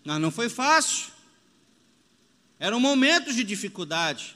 Mas 0.06 0.22
não 0.22 0.30
foi 0.30 0.48
fácil. 0.48 1.08
Eram 2.60 2.80
momentos 2.80 3.36
de 3.36 3.44
dificuldade. 3.44 4.36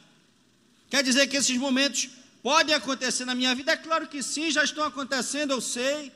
Quer 0.90 1.04
dizer 1.04 1.28
que 1.28 1.38
esses 1.38 1.58
momentos 1.58 2.10
Pode 2.42 2.74
acontecer 2.74 3.26
na 3.26 3.36
minha 3.36 3.54
vida? 3.54 3.72
É 3.72 3.78
claro 3.78 4.08
que 4.08 4.24
sim, 4.24 4.50
já 4.50 4.64
estão 4.64 4.84
acontecendo, 4.84 5.52
eu 5.52 5.62
sei. 5.62 6.12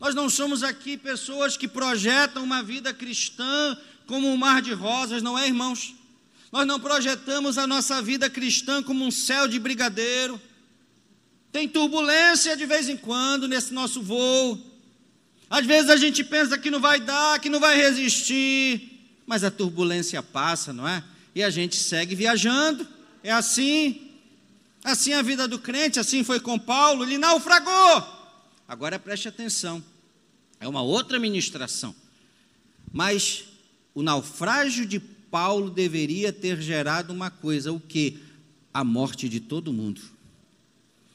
Nós 0.00 0.14
não 0.14 0.28
somos 0.28 0.62
aqui 0.62 0.96
pessoas 0.96 1.56
que 1.56 1.68
projetam 1.68 2.42
uma 2.42 2.62
vida 2.62 2.92
cristã 2.92 3.76
como 4.06 4.28
um 4.28 4.36
mar 4.36 4.62
de 4.62 4.72
rosas, 4.72 5.22
não 5.22 5.38
é, 5.38 5.46
irmãos? 5.46 5.94
Nós 6.50 6.66
não 6.66 6.80
projetamos 6.80 7.58
a 7.58 7.66
nossa 7.66 8.00
vida 8.00 8.30
cristã 8.30 8.82
como 8.82 9.04
um 9.04 9.10
céu 9.10 9.46
de 9.46 9.58
brigadeiro. 9.58 10.40
Tem 11.52 11.68
turbulência 11.68 12.56
de 12.56 12.66
vez 12.66 12.88
em 12.88 12.96
quando 12.96 13.46
nesse 13.46 13.72
nosso 13.72 14.02
voo. 14.02 14.58
Às 15.50 15.66
vezes 15.66 15.90
a 15.90 15.96
gente 15.96 16.24
pensa 16.24 16.58
que 16.58 16.70
não 16.70 16.80
vai 16.80 17.00
dar, 17.00 17.38
que 17.38 17.48
não 17.48 17.60
vai 17.60 17.76
resistir, 17.76 19.20
mas 19.26 19.44
a 19.44 19.50
turbulência 19.50 20.22
passa, 20.22 20.72
não 20.72 20.86
é? 20.86 21.02
E 21.34 21.42
a 21.42 21.50
gente 21.50 21.76
segue 21.76 22.14
viajando. 22.14 22.86
É 23.22 23.30
assim. 23.30 24.07
Assim 24.88 25.12
a 25.12 25.20
vida 25.20 25.46
do 25.46 25.58
crente, 25.58 26.00
assim 26.00 26.24
foi 26.24 26.40
com 26.40 26.58
Paulo, 26.58 27.04
ele 27.04 27.18
naufragou. 27.18 28.02
Agora 28.66 28.98
preste 28.98 29.28
atenção. 29.28 29.84
É 30.58 30.66
uma 30.66 30.80
outra 30.80 31.18
ministração. 31.18 31.94
Mas 32.90 33.44
o 33.94 34.02
naufrágio 34.02 34.86
de 34.86 34.98
Paulo 34.98 35.68
deveria 35.68 36.32
ter 36.32 36.58
gerado 36.62 37.12
uma 37.12 37.30
coisa, 37.30 37.70
o 37.70 37.78
que? 37.78 38.18
A 38.72 38.82
morte 38.82 39.28
de 39.28 39.40
todo 39.40 39.74
mundo. 39.74 40.00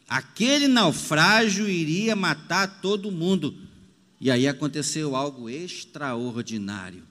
Aquele 0.08 0.68
naufrágio 0.68 1.68
iria 1.68 2.16
matar 2.16 2.80
todo 2.80 3.10
mundo. 3.10 3.58
E 4.22 4.30
aí 4.30 4.48
aconteceu 4.48 5.16
algo 5.16 5.50
extraordinário. 5.50 7.02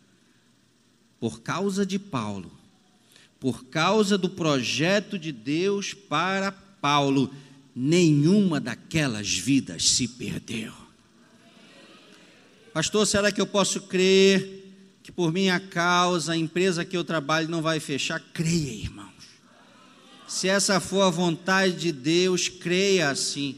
Por 1.18 1.40
causa 1.40 1.84
de 1.84 1.98
Paulo, 1.98 2.52
por 3.42 3.64
causa 3.64 4.16
do 4.16 4.30
projeto 4.30 5.18
de 5.18 5.32
Deus 5.32 5.92
para 5.92 6.52
Paulo, 6.52 7.28
nenhuma 7.74 8.60
daquelas 8.60 9.36
vidas 9.36 9.90
se 9.90 10.06
perdeu. 10.06 10.72
Pastor, 12.72 13.04
será 13.04 13.32
que 13.32 13.40
eu 13.40 13.46
posso 13.46 13.80
crer 13.80 14.72
que 15.02 15.10
por 15.10 15.32
minha 15.32 15.58
causa 15.58 16.34
a 16.34 16.36
empresa 16.36 16.84
que 16.84 16.96
eu 16.96 17.02
trabalho 17.02 17.48
não 17.48 17.60
vai 17.60 17.80
fechar? 17.80 18.22
Creia, 18.32 18.70
irmãos. 18.70 19.10
Se 20.28 20.48
essa 20.48 20.78
for 20.78 21.02
a 21.02 21.10
vontade 21.10 21.74
de 21.74 21.90
Deus, 21.90 22.48
creia 22.48 23.10
assim. 23.10 23.56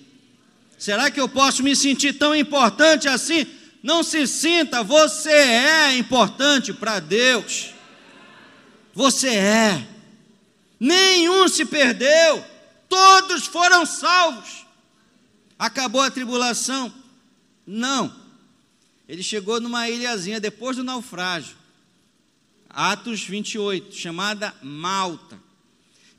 Será 0.78 1.10
que 1.10 1.20
eu 1.20 1.28
posso 1.28 1.62
me 1.62 1.76
sentir 1.76 2.14
tão 2.14 2.34
importante 2.34 3.06
assim? 3.06 3.46
Não 3.82 4.02
se 4.02 4.26
sinta, 4.26 4.82
você 4.82 5.28
é 5.28 5.98
importante 5.98 6.72
para 6.72 7.00
Deus. 7.00 7.73
Você 8.94 9.28
é. 9.28 9.88
Nenhum 10.78 11.48
se 11.48 11.64
perdeu, 11.64 12.44
todos 12.88 13.46
foram 13.46 13.84
salvos. 13.84 14.64
Acabou 15.58 16.00
a 16.00 16.10
tribulação? 16.10 16.92
Não. 17.66 18.14
Ele 19.08 19.22
chegou 19.22 19.60
numa 19.60 19.88
ilhazinha 19.88 20.40
depois 20.40 20.76
do 20.76 20.84
naufrágio, 20.84 21.56
Atos 22.68 23.22
28, 23.22 23.94
chamada 23.94 24.54
Malta. 24.62 25.38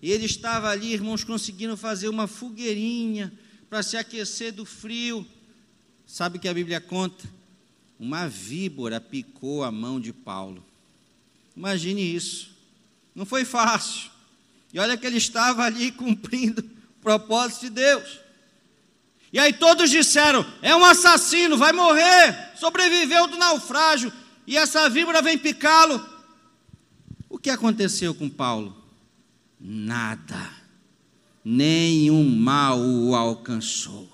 E 0.01 0.11
ele 0.11 0.25
estava 0.25 0.69
ali, 0.69 0.93
irmãos, 0.93 1.23
conseguindo 1.23 1.75
fazer 1.75 2.09
uma 2.09 2.27
fogueirinha 2.27 3.33
para 3.69 3.81
se 3.81 3.97
aquecer 3.97 4.53
do 4.53 4.65
frio. 4.65 5.25
Sabe 6.05 6.37
o 6.37 6.39
que 6.39 6.47
a 6.47 6.53
Bíblia 6.53 6.79
conta? 6.79 7.27
Uma 7.99 8.27
víbora 8.27 9.01
picou 9.01 9.63
a 9.63 9.71
mão 9.71 9.99
de 9.99 10.13
Paulo. 10.13 10.63
Imagine 11.57 12.01
isso. 12.01 12.54
Não 13.15 13.25
foi 13.25 13.45
fácil. 13.45 14.11
E 14.73 14.79
olha 14.79 14.97
que 14.97 15.07
ele 15.07 15.17
estava 15.17 15.63
ali 15.63 15.89
cumprindo 15.91 16.61
o 16.61 17.01
propósito 17.01 17.61
de 17.61 17.69
Deus. 17.69 18.19
E 19.31 19.39
aí 19.39 19.53
todos 19.53 19.89
disseram: 19.89 20.45
é 20.61 20.75
um 20.75 20.83
assassino, 20.83 21.57
vai 21.57 21.71
morrer. 21.71 22.51
Sobreviveu 22.57 23.27
do 23.27 23.37
naufrágio. 23.37 24.11
E 24.45 24.57
essa 24.57 24.89
víbora 24.89 25.21
vem 25.21 25.37
picá-lo. 25.37 26.05
O 27.29 27.39
que 27.39 27.49
aconteceu 27.49 28.13
com 28.13 28.29
Paulo? 28.29 28.75
Nada. 29.59 30.49
Nenhum 31.43 32.23
mal 32.29 32.79
o 32.79 33.15
alcançou. 33.15 34.09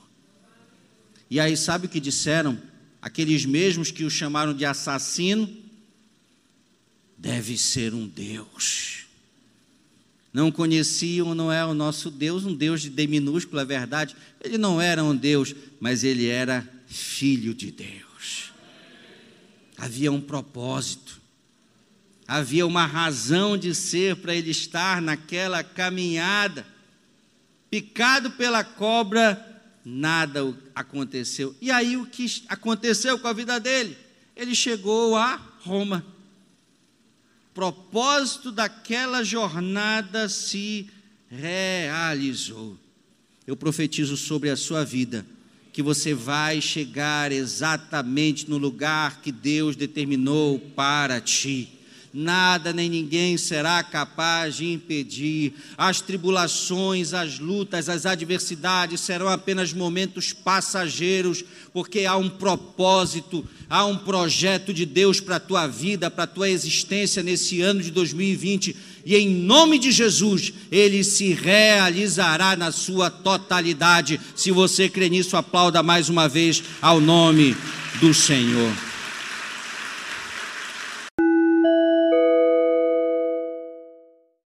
E 1.30 1.40
aí, 1.40 1.56
sabe 1.56 1.88
o 1.88 1.90
que 1.90 2.00
disseram? 2.00 2.62
Aqueles 3.02 3.46
mesmos 3.46 3.90
que 3.90 4.04
o 4.04 4.10
chamaram 4.10 4.54
de 4.54 4.66
assassino? 4.66 5.50
Deve 7.22 7.58
ser 7.58 7.94
um 7.94 8.08
Deus 8.08 9.02
não 10.34 10.52
conheciam, 10.52 11.36
não 11.36 11.52
é 11.52 11.66
o 11.66 11.74
nosso 11.74 12.10
Deus, 12.10 12.46
um 12.46 12.54
Deus 12.54 12.82
de 12.82 12.90
D 12.90 13.04
é 13.04 13.66
verdade. 13.66 14.16
Ele 14.42 14.58
não 14.58 14.80
era 14.80 15.04
um 15.04 15.16
Deus, 15.16 15.54
mas 15.80 16.04
ele 16.04 16.28
era 16.28 16.68
filho 16.88 17.54
de 17.54 17.70
Deus. 17.72 18.54
Havia 19.78 20.12
um 20.12 20.22
propósito, 20.22 21.20
havia 22.28 22.66
uma 22.66 22.86
razão 22.86 23.58
de 23.58 23.76
ser 23.76 24.16
para 24.18 24.34
ele 24.34 24.52
estar 24.52 25.02
naquela 25.02 25.64
caminhada. 25.64 26.66
Picado 27.70 28.32
pela 28.32 28.64
cobra, 28.64 29.64
nada 29.84 30.56
aconteceu. 30.74 31.56
E 31.60 31.72
aí 31.72 31.98
o 31.98 32.06
que 32.06 32.44
aconteceu 32.48 33.20
com 33.20 33.28
a 33.28 33.34
vida 33.34 33.60
dele? 33.60 33.98
Ele 34.36 34.56
chegou 34.56 35.18
a 35.18 35.36
Roma 35.62 36.06
propósito 37.54 38.52
daquela 38.52 39.24
jornada 39.24 40.30
se 40.30 40.90
realizou. 41.30 42.78
Eu 43.46 43.56
profetizo 43.56 44.16
sobre 44.16 44.50
a 44.50 44.56
sua 44.56 44.84
vida 44.86 45.26
que 45.74 45.82
você 45.82 46.14
vai 46.14 46.60
chegar 46.60 47.32
exatamente 47.32 48.50
no 48.50 48.58
lugar 48.58 49.22
que 49.22 49.32
Deus 49.32 49.76
determinou 49.76 50.60
para 50.60 51.22
ti 51.22 51.81
nada 52.14 52.74
nem 52.74 52.90
ninguém 52.90 53.38
será 53.38 53.82
capaz 53.84 54.56
de 54.56 54.72
impedir. 54.72 55.54
As 55.78 56.02
tribulações, 56.02 57.14
as 57.14 57.40
lutas, 57.40 57.88
as 57.88 58.06
adversidades 58.06 59.00
serão 59.02 59.28
apenas 59.30 59.74
momentos 59.74 60.34
passageiros, 60.34 61.44
porque 61.74 62.06
há 62.06 62.18
um 62.18 62.30
propósito, 62.30 63.48
há 63.70 63.86
um 63.86 63.98
projeto 63.98 64.74
de 64.74 64.86
Deus 64.86 65.20
para 65.20 65.38
a 65.38 65.40
tua 65.40 65.68
vida, 65.68 66.12
para 66.12 66.26
a 66.26 66.28
tua 66.28 66.50
existência 66.50 67.24
nesse 67.24 67.62
ano 67.62 67.82
de 67.82 67.92
2020. 67.92 68.76
E 69.06 69.16
em 69.16 69.30
nome 69.30 69.80
de 69.80 69.92
Jesus, 69.92 70.54
ele 70.72 71.04
se 71.04 71.34
realizará 71.34 72.56
na 72.56 72.72
sua 72.72 73.10
totalidade. 73.10 74.20
Se 74.36 74.52
você 74.52 74.90
crê 74.90 75.10
nisso, 75.10 75.38
aplauda 75.38 75.82
mais 75.82 76.10
uma 76.10 76.28
vez 76.28 76.62
ao 76.82 77.00
nome 77.00 77.56
do 78.00 78.14
Senhor. 78.14 78.91